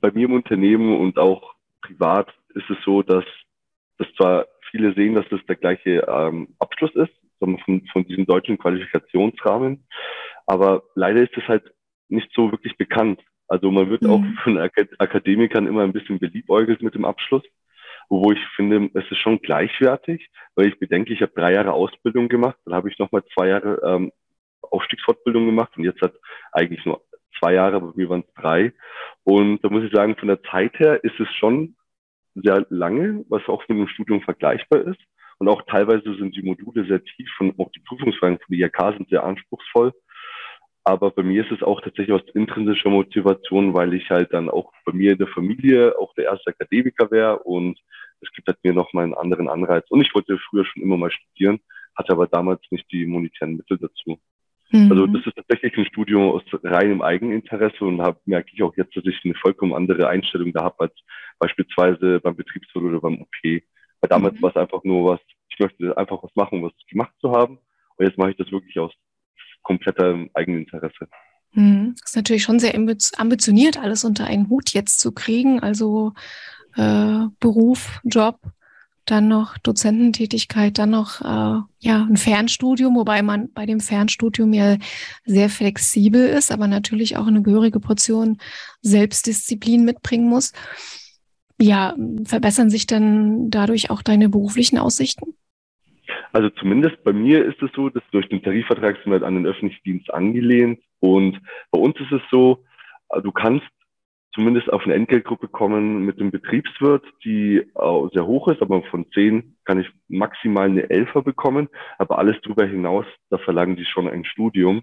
bei 0.00 0.10
mir 0.12 0.26
im 0.26 0.34
Unternehmen 0.34 1.00
und 1.00 1.18
auch 1.18 1.54
privat 1.80 2.28
ist 2.54 2.68
es 2.68 2.76
so, 2.84 3.02
dass, 3.02 3.24
dass 3.98 4.06
zwar 4.16 4.46
viele 4.70 4.94
sehen, 4.94 5.14
dass 5.14 5.24
das 5.30 5.40
der 5.48 5.56
gleiche 5.56 6.06
ähm, 6.06 6.48
Abschluss 6.58 6.94
ist, 6.94 7.12
von, 7.38 7.58
von 7.92 8.04
diesem 8.06 8.26
deutschen 8.26 8.58
Qualifikationsrahmen, 8.58 9.86
aber 10.46 10.82
leider 10.94 11.22
ist 11.22 11.36
es 11.36 11.46
halt 11.48 11.64
nicht 12.08 12.30
so 12.34 12.50
wirklich 12.50 12.76
bekannt. 12.76 13.20
Also 13.48 13.70
man 13.70 13.90
wird 13.90 14.02
mhm. 14.02 14.10
auch 14.10 14.22
von 14.42 14.58
Akademikern 14.58 15.66
immer 15.66 15.82
ein 15.82 15.92
bisschen 15.92 16.18
beliebäugelt 16.18 16.82
mit 16.82 16.94
dem 16.94 17.04
Abschluss, 17.04 17.42
wo 18.08 18.32
ich 18.32 18.38
finde, 18.56 18.90
es 18.94 19.10
ist 19.10 19.18
schon 19.18 19.40
gleichwertig, 19.40 20.28
weil 20.54 20.68
ich 20.68 20.78
bedenke, 20.78 21.12
ich 21.12 21.22
habe 21.22 21.32
drei 21.34 21.52
Jahre 21.52 21.72
Ausbildung 21.72 22.28
gemacht, 22.28 22.56
dann 22.64 22.74
habe 22.74 22.90
ich 22.90 22.98
nochmal 22.98 23.24
zwei 23.34 23.48
Jahre 23.48 23.80
ähm, 23.84 24.12
Aufstiegsfortbildung 24.62 25.46
gemacht 25.46 25.76
und 25.76 25.84
jetzt 25.84 26.00
hat 26.00 26.14
eigentlich 26.52 26.84
nur 26.84 27.02
zwei 27.38 27.54
Jahre, 27.54 27.76
aber 27.76 27.96
wir 27.96 28.08
waren 28.08 28.24
drei. 28.36 28.72
Und 29.24 29.62
da 29.62 29.68
muss 29.68 29.84
ich 29.84 29.92
sagen, 29.92 30.16
von 30.16 30.28
der 30.28 30.42
Zeit 30.44 30.78
her 30.78 31.02
ist 31.02 31.18
es 31.18 31.28
schon 31.38 31.76
sehr 32.34 32.66
lange, 32.70 33.24
was 33.28 33.46
auch 33.48 33.66
mit 33.68 33.78
dem 33.78 33.88
Studium 33.88 34.22
vergleichbar 34.22 34.80
ist. 34.82 35.00
Und 35.38 35.48
auch 35.48 35.62
teilweise 35.62 36.14
sind 36.16 36.36
die 36.36 36.42
Module 36.42 36.86
sehr 36.86 37.02
tief 37.02 37.30
und 37.40 37.58
auch 37.58 37.70
die 37.72 37.80
Prüfungsfragen 37.80 38.38
von 38.38 38.56
der 38.56 38.66
IHK 38.66 38.96
sind 38.96 39.08
sehr 39.08 39.24
anspruchsvoll. 39.24 39.92
Aber 40.84 41.10
bei 41.10 41.22
mir 41.22 41.44
ist 41.44 41.50
es 41.50 41.62
auch 41.62 41.80
tatsächlich 41.80 42.12
aus 42.12 42.28
intrinsischer 42.34 42.90
Motivation, 42.90 43.72
weil 43.72 43.94
ich 43.94 44.10
halt 44.10 44.34
dann 44.34 44.50
auch 44.50 44.70
bei 44.84 44.92
mir 44.92 45.12
in 45.12 45.18
der 45.18 45.28
Familie 45.28 45.98
auch 45.98 46.12
der 46.14 46.26
erste 46.26 46.50
Akademiker 46.50 47.10
wäre 47.10 47.38
und 47.38 47.78
es 48.20 48.30
gibt 48.32 48.48
halt 48.48 48.58
mir 48.62 48.74
nochmal 48.74 49.04
einen 49.04 49.14
anderen 49.14 49.48
Anreiz. 49.48 49.84
Und 49.88 50.02
ich 50.02 50.14
wollte 50.14 50.38
früher 50.50 50.64
schon 50.66 50.82
immer 50.82 50.98
mal 50.98 51.10
studieren, 51.10 51.60
hatte 51.96 52.12
aber 52.12 52.26
damals 52.26 52.60
nicht 52.70 52.90
die 52.92 53.06
monetären 53.06 53.56
Mittel 53.56 53.78
dazu. 53.78 54.18
Mhm. 54.72 54.90
Also 54.90 55.06
das 55.06 55.26
ist 55.26 55.36
tatsächlich 55.36 55.76
ein 55.78 55.86
Studium 55.86 56.30
aus 56.32 56.42
reinem 56.62 57.00
Eigeninteresse 57.00 57.84
und 57.84 58.02
hab, 58.02 58.26
merke 58.26 58.50
ich 58.52 58.62
auch 58.62 58.76
jetzt, 58.76 58.94
dass 58.96 59.06
ich 59.06 59.20
eine 59.24 59.34
vollkommen 59.34 59.72
andere 59.72 60.08
Einstellung 60.08 60.52
da 60.52 60.64
habe 60.64 60.80
als 60.80 60.94
beispielsweise 61.38 62.20
beim 62.20 62.36
Betriebswirt 62.36 62.84
oder 62.84 63.00
beim 63.00 63.22
OP. 63.22 63.42
Weil 63.42 64.08
damals 64.08 64.34
mhm. 64.34 64.42
war 64.42 64.50
es 64.50 64.56
einfach 64.56 64.84
nur 64.84 65.12
was, 65.12 65.20
ich 65.48 65.58
möchte 65.58 65.96
einfach 65.96 66.22
was 66.22 66.34
machen, 66.34 66.62
was 66.62 66.72
gemacht 66.90 67.14
zu 67.20 67.30
haben. 67.32 67.58
Und 67.96 68.06
jetzt 68.06 68.18
mache 68.18 68.32
ich 68.32 68.36
das 68.36 68.50
wirklich 68.50 68.78
aus 68.78 68.92
kompletter 69.64 70.24
Eigeninteresse. 70.34 71.08
Das 72.00 72.10
ist 72.10 72.16
natürlich 72.16 72.42
schon 72.42 72.58
sehr 72.58 72.74
ambitioniert, 72.74 73.78
alles 73.78 74.04
unter 74.04 74.26
einen 74.26 74.48
Hut 74.48 74.70
jetzt 74.70 75.00
zu 75.00 75.12
kriegen. 75.12 75.60
Also 75.60 76.12
äh, 76.76 77.26
Beruf, 77.38 78.00
Job, 78.04 78.40
dann 79.04 79.28
noch 79.28 79.58
Dozententätigkeit, 79.58 80.78
dann 80.78 80.90
noch 80.90 81.20
äh, 81.20 81.60
ja 81.80 82.04
ein 82.04 82.16
Fernstudium, 82.16 82.96
wobei 82.96 83.22
man 83.22 83.52
bei 83.52 83.66
dem 83.66 83.80
Fernstudium 83.80 84.52
ja 84.52 84.76
sehr 85.24 85.50
flexibel 85.50 86.26
ist, 86.26 86.50
aber 86.50 86.68
natürlich 86.68 87.16
auch 87.16 87.26
eine 87.26 87.42
gehörige 87.42 87.80
Portion 87.80 88.38
Selbstdisziplin 88.82 89.84
mitbringen 89.84 90.28
muss. 90.28 90.52
Ja, 91.60 91.94
verbessern 92.24 92.70
sich 92.70 92.86
dann 92.86 93.50
dadurch 93.50 93.90
auch 93.90 94.02
deine 94.02 94.28
beruflichen 94.28 94.78
Aussichten? 94.78 95.34
Also 96.32 96.50
zumindest 96.50 97.02
bei 97.04 97.12
mir 97.12 97.44
ist 97.44 97.62
es 97.62 97.70
so, 97.74 97.88
dass 97.88 98.02
durch 98.10 98.28
den 98.28 98.42
Tarifvertrag 98.42 98.96
sind 99.02 99.12
wir 99.12 99.22
an 99.22 99.34
den 99.34 99.46
öffentlichen 99.46 99.82
Dienst 99.84 100.12
angelehnt. 100.12 100.80
Und 101.00 101.40
bei 101.70 101.78
uns 101.78 101.98
ist 102.00 102.12
es 102.12 102.22
so, 102.30 102.64
äh, 103.10 103.20
du 103.20 103.32
kannst 103.32 103.66
zumindest 104.34 104.72
auf 104.72 104.84
eine 104.84 104.94
Entgeltgruppe 104.94 105.48
kommen 105.48 106.04
mit 106.04 106.18
dem 106.18 106.30
Betriebswirt, 106.30 107.04
die 107.24 107.58
äh, 107.58 108.08
sehr 108.12 108.26
hoch 108.26 108.48
ist, 108.48 108.62
aber 108.62 108.82
von 108.84 109.06
zehn 109.12 109.56
kann 109.64 109.80
ich 109.80 109.88
maximal 110.08 110.66
eine 110.66 110.90
Elfer 110.90 111.22
bekommen. 111.22 111.68
Aber 111.98 112.18
alles 112.18 112.36
darüber 112.42 112.66
hinaus, 112.66 113.06
da 113.30 113.38
verlangen 113.38 113.76
die 113.76 113.84
schon 113.84 114.08
ein 114.08 114.24
Studium. 114.24 114.82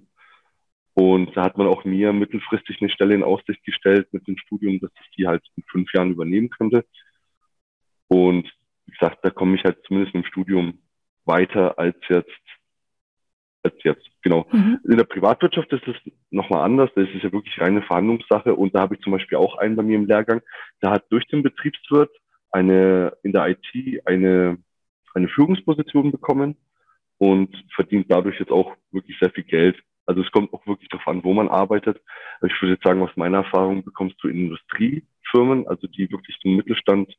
Und 0.93 1.35
da 1.35 1.43
hat 1.43 1.57
man 1.57 1.67
auch 1.67 1.85
mir 1.85 2.11
mittelfristig 2.13 2.81
eine 2.81 2.89
Stelle 2.89 3.13
in 3.13 3.23
Aussicht 3.23 3.63
gestellt 3.63 4.07
mit 4.11 4.27
dem 4.27 4.37
Studium, 4.37 4.79
dass 4.79 4.91
ich 5.01 5.11
die 5.17 5.27
halt 5.27 5.43
in 5.55 5.63
fünf 5.63 5.93
Jahren 5.93 6.11
übernehmen 6.11 6.49
könnte. 6.49 6.85
Und 8.07 8.51
wie 8.85 8.91
gesagt, 8.91 9.19
da 9.23 9.29
komme 9.29 9.55
ich 9.55 9.63
halt 9.63 9.77
zumindest 9.87 10.15
im 10.15 10.25
Studium 10.25 10.79
weiter 11.25 11.77
als 11.77 11.95
jetzt, 12.09 12.29
als 13.63 13.75
jetzt, 13.83 14.07
genau. 14.21 14.47
Mhm. 14.51 14.79
In 14.89 14.97
der 14.97 15.03
Privatwirtschaft 15.05 15.71
ist 15.71 15.87
es 15.87 15.95
nochmal 16.29 16.63
anders. 16.63 16.89
Das 16.95 17.07
ist 17.09 17.23
ja 17.23 17.31
wirklich 17.31 17.59
reine 17.59 17.81
Verhandlungssache. 17.83 18.55
Und 18.55 18.75
da 18.75 18.81
habe 18.81 18.95
ich 18.95 19.01
zum 19.01 19.11
Beispiel 19.11 19.37
auch 19.37 19.57
einen 19.57 19.75
bei 19.75 19.83
mir 19.83 19.97
im 19.97 20.07
Lehrgang, 20.07 20.41
der 20.81 20.91
hat 20.91 21.05
durch 21.09 21.25
den 21.27 21.43
Betriebswirt 21.43 22.11
eine, 22.51 23.13
in 23.23 23.31
der 23.31 23.47
IT 23.47 24.01
eine, 24.05 24.57
eine 25.13 25.27
Führungsposition 25.29 26.11
bekommen 26.11 26.57
und 27.17 27.55
verdient 27.75 28.07
dadurch 28.09 28.39
jetzt 28.39 28.51
auch 28.51 28.75
wirklich 28.91 29.17
sehr 29.19 29.31
viel 29.31 29.43
Geld. 29.43 29.81
Also 30.05 30.21
es 30.21 30.31
kommt 30.31 30.51
auch 30.53 30.65
wirklich 30.65 30.89
darauf 30.89 31.07
an, 31.07 31.23
wo 31.23 31.33
man 31.33 31.47
arbeitet. 31.47 32.01
Ich 32.43 32.61
würde 32.61 32.73
jetzt 32.73 32.83
sagen, 32.83 33.01
aus 33.01 33.15
meiner 33.15 33.39
Erfahrung 33.39 33.83
bekommst 33.83 34.15
du 34.21 34.27
in 34.27 34.47
Industriefirmen, 34.47 35.67
also 35.67 35.87
die 35.87 36.11
wirklich 36.11 36.37
den 36.39 36.55
Mittelstand, 36.55 37.13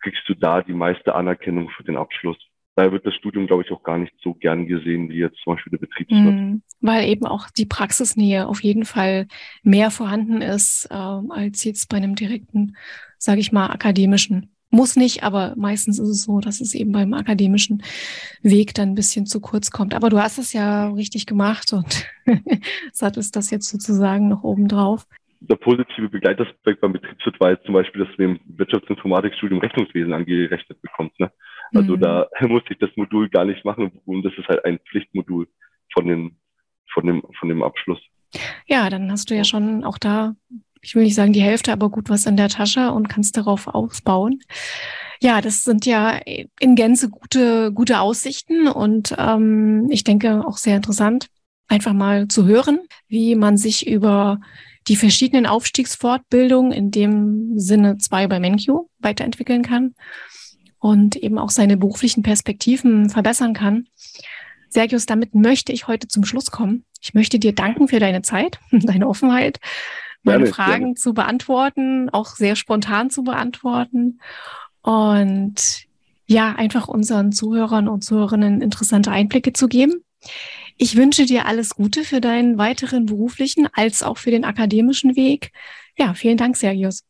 kriegst 0.00 0.28
du 0.28 0.34
da 0.34 0.62
die 0.62 0.72
meiste 0.72 1.14
Anerkennung 1.14 1.70
für 1.70 1.84
den 1.84 1.96
Abschluss 1.96 2.38
daher 2.80 2.92
wird 2.92 3.06
das 3.06 3.14
Studium, 3.14 3.46
glaube 3.46 3.62
ich, 3.62 3.70
auch 3.70 3.82
gar 3.82 3.98
nicht 3.98 4.14
so 4.22 4.32
gern 4.32 4.66
gesehen 4.66 5.10
wie 5.10 5.18
jetzt 5.18 5.36
zum 5.44 5.54
Beispiel 5.54 5.70
der 5.70 5.86
Betriebswirt. 5.86 6.34
Mhm, 6.34 6.62
weil 6.80 7.08
eben 7.08 7.26
auch 7.26 7.50
die 7.50 7.66
Praxisnähe 7.66 8.46
auf 8.48 8.62
jeden 8.62 8.86
Fall 8.86 9.26
mehr 9.62 9.90
vorhanden 9.90 10.40
ist, 10.40 10.88
äh, 10.90 10.94
als 10.94 11.64
jetzt 11.64 11.88
bei 11.90 11.98
einem 11.98 12.14
direkten, 12.14 12.76
sage 13.18 13.40
ich 13.40 13.52
mal, 13.52 13.66
akademischen. 13.66 14.50
Muss 14.70 14.96
nicht, 14.96 15.24
aber 15.24 15.54
meistens 15.56 15.98
ist 15.98 16.08
es 16.08 16.22
so, 16.22 16.38
dass 16.38 16.60
es 16.60 16.74
eben 16.74 16.92
beim 16.92 17.12
akademischen 17.12 17.82
Weg 18.40 18.72
dann 18.72 18.90
ein 18.90 18.94
bisschen 18.94 19.26
zu 19.26 19.40
kurz 19.40 19.70
kommt. 19.70 19.94
Aber 19.94 20.08
du 20.08 20.18
hast 20.18 20.38
es 20.38 20.52
ja 20.52 20.88
richtig 20.90 21.26
gemacht 21.26 21.72
und 21.72 22.06
sattelst 22.92 23.36
das 23.36 23.50
jetzt 23.50 23.68
sozusagen 23.68 24.28
noch 24.28 24.42
oben 24.42 24.68
drauf 24.68 25.06
der 25.40 25.56
positive 25.56 26.08
Begleitaspekt 26.08 26.80
beim 26.80 26.92
Betriebswirt 26.92 27.40
war 27.40 27.50
jetzt 27.50 27.64
zum 27.64 27.74
Beispiel, 27.74 28.04
dass 28.04 28.14
du 28.16 28.22
im 28.22 28.40
Wirtschaftsinformatikstudium 28.44 29.60
Rechnungswesen 29.60 30.12
angerechnet 30.12 30.80
bekommst. 30.82 31.18
Ne? 31.18 31.32
Also 31.74 31.96
mhm. 31.96 32.00
da 32.00 32.28
muss 32.42 32.62
ich 32.68 32.78
das 32.78 32.90
Modul 32.96 33.28
gar 33.28 33.44
nicht 33.44 33.64
machen 33.64 33.92
und 34.04 34.22
das 34.22 34.32
ist 34.36 34.48
halt 34.48 34.64
ein 34.64 34.78
Pflichtmodul 34.90 35.48
von 35.92 36.06
dem, 36.06 36.36
von 36.92 37.06
dem, 37.06 37.22
von 37.38 37.48
dem 37.48 37.62
Abschluss. 37.62 38.00
Ja, 38.66 38.88
dann 38.90 39.10
hast 39.10 39.30
du 39.30 39.34
ja 39.34 39.44
schon 39.44 39.84
auch 39.84 39.98
da, 39.98 40.34
ich 40.82 40.94
will 40.94 41.04
nicht 41.04 41.14
sagen 41.14 41.32
die 41.32 41.42
Hälfte, 41.42 41.72
aber 41.72 41.90
gut 41.90 42.08
was 42.08 42.26
in 42.26 42.36
der 42.36 42.48
Tasche 42.48 42.92
und 42.92 43.08
kannst 43.08 43.36
darauf 43.36 43.66
ausbauen. 43.66 44.40
Ja, 45.20 45.40
das 45.40 45.64
sind 45.64 45.84
ja 45.84 46.18
in 46.60 46.76
Gänze 46.76 47.10
gute, 47.10 47.72
gute 47.72 48.00
Aussichten 48.00 48.68
und 48.68 49.14
ähm, 49.18 49.88
ich 49.90 50.04
denke 50.04 50.46
auch 50.46 50.56
sehr 50.56 50.76
interessant, 50.76 51.26
einfach 51.68 51.92
mal 51.92 52.28
zu 52.28 52.46
hören, 52.46 52.80
wie 53.08 53.34
man 53.34 53.56
sich 53.56 53.86
über 53.86 54.40
die 54.88 54.96
verschiedenen 54.96 55.46
Aufstiegsfortbildungen, 55.46 56.72
in 56.72 56.90
dem 56.90 57.58
Sinne 57.58 57.98
zwei 57.98 58.26
bei 58.28 58.40
MenQ, 58.40 58.86
weiterentwickeln 58.98 59.62
kann 59.62 59.94
und 60.80 61.14
eben 61.14 61.38
auch 61.38 61.50
seine 61.50 61.76
beruflichen 61.76 62.22
Perspektiven 62.22 63.10
verbessern 63.10 63.54
kann. 63.54 63.86
Sergius, 64.68 65.06
damit 65.06 65.34
möchte 65.34 65.72
ich 65.72 65.86
heute 65.86 66.08
zum 66.08 66.24
Schluss 66.24 66.50
kommen. 66.50 66.84
Ich 67.00 67.14
möchte 67.14 67.38
dir 67.38 67.54
danken 67.54 67.88
für 67.88 68.00
deine 68.00 68.22
Zeit, 68.22 68.58
deine 68.72 69.06
Offenheit, 69.06 69.60
meine 70.22 70.44
gerne, 70.44 70.52
Fragen 70.52 70.80
gerne. 70.80 70.94
zu 70.94 71.14
beantworten, 71.14 72.08
auch 72.10 72.34
sehr 72.34 72.56
spontan 72.56 73.10
zu 73.10 73.22
beantworten. 73.22 74.20
Und 74.82 75.86
ja, 76.26 76.54
einfach 76.54 76.88
unseren 76.88 77.32
Zuhörern 77.32 77.88
und 77.88 78.02
Zuhörerinnen 78.02 78.60
interessante 78.60 79.10
Einblicke 79.10 79.52
zu 79.52 79.68
geben. 79.68 80.04
Ich 80.76 80.96
wünsche 80.96 81.26
dir 81.26 81.46
alles 81.46 81.74
Gute 81.74 82.04
für 82.04 82.20
deinen 82.20 82.56
weiteren 82.56 83.06
beruflichen 83.06 83.68
als 83.72 84.02
auch 84.02 84.16
für 84.16 84.30
den 84.30 84.44
akademischen 84.44 85.16
Weg. 85.16 85.52
Ja, 85.98 86.14
vielen 86.14 86.36
Dank, 86.36 86.56
Sergius. 86.56 87.02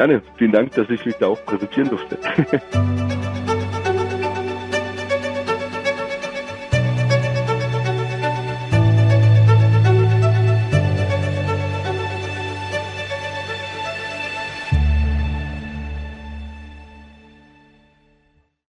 Gerne. 0.00 0.22
Vielen 0.38 0.52
Dank, 0.52 0.72
dass 0.72 0.88
ich 0.88 1.04
mich 1.04 1.16
da 1.16 1.26
auch 1.26 1.44
präsentieren 1.44 1.90
durfte. 1.90 2.16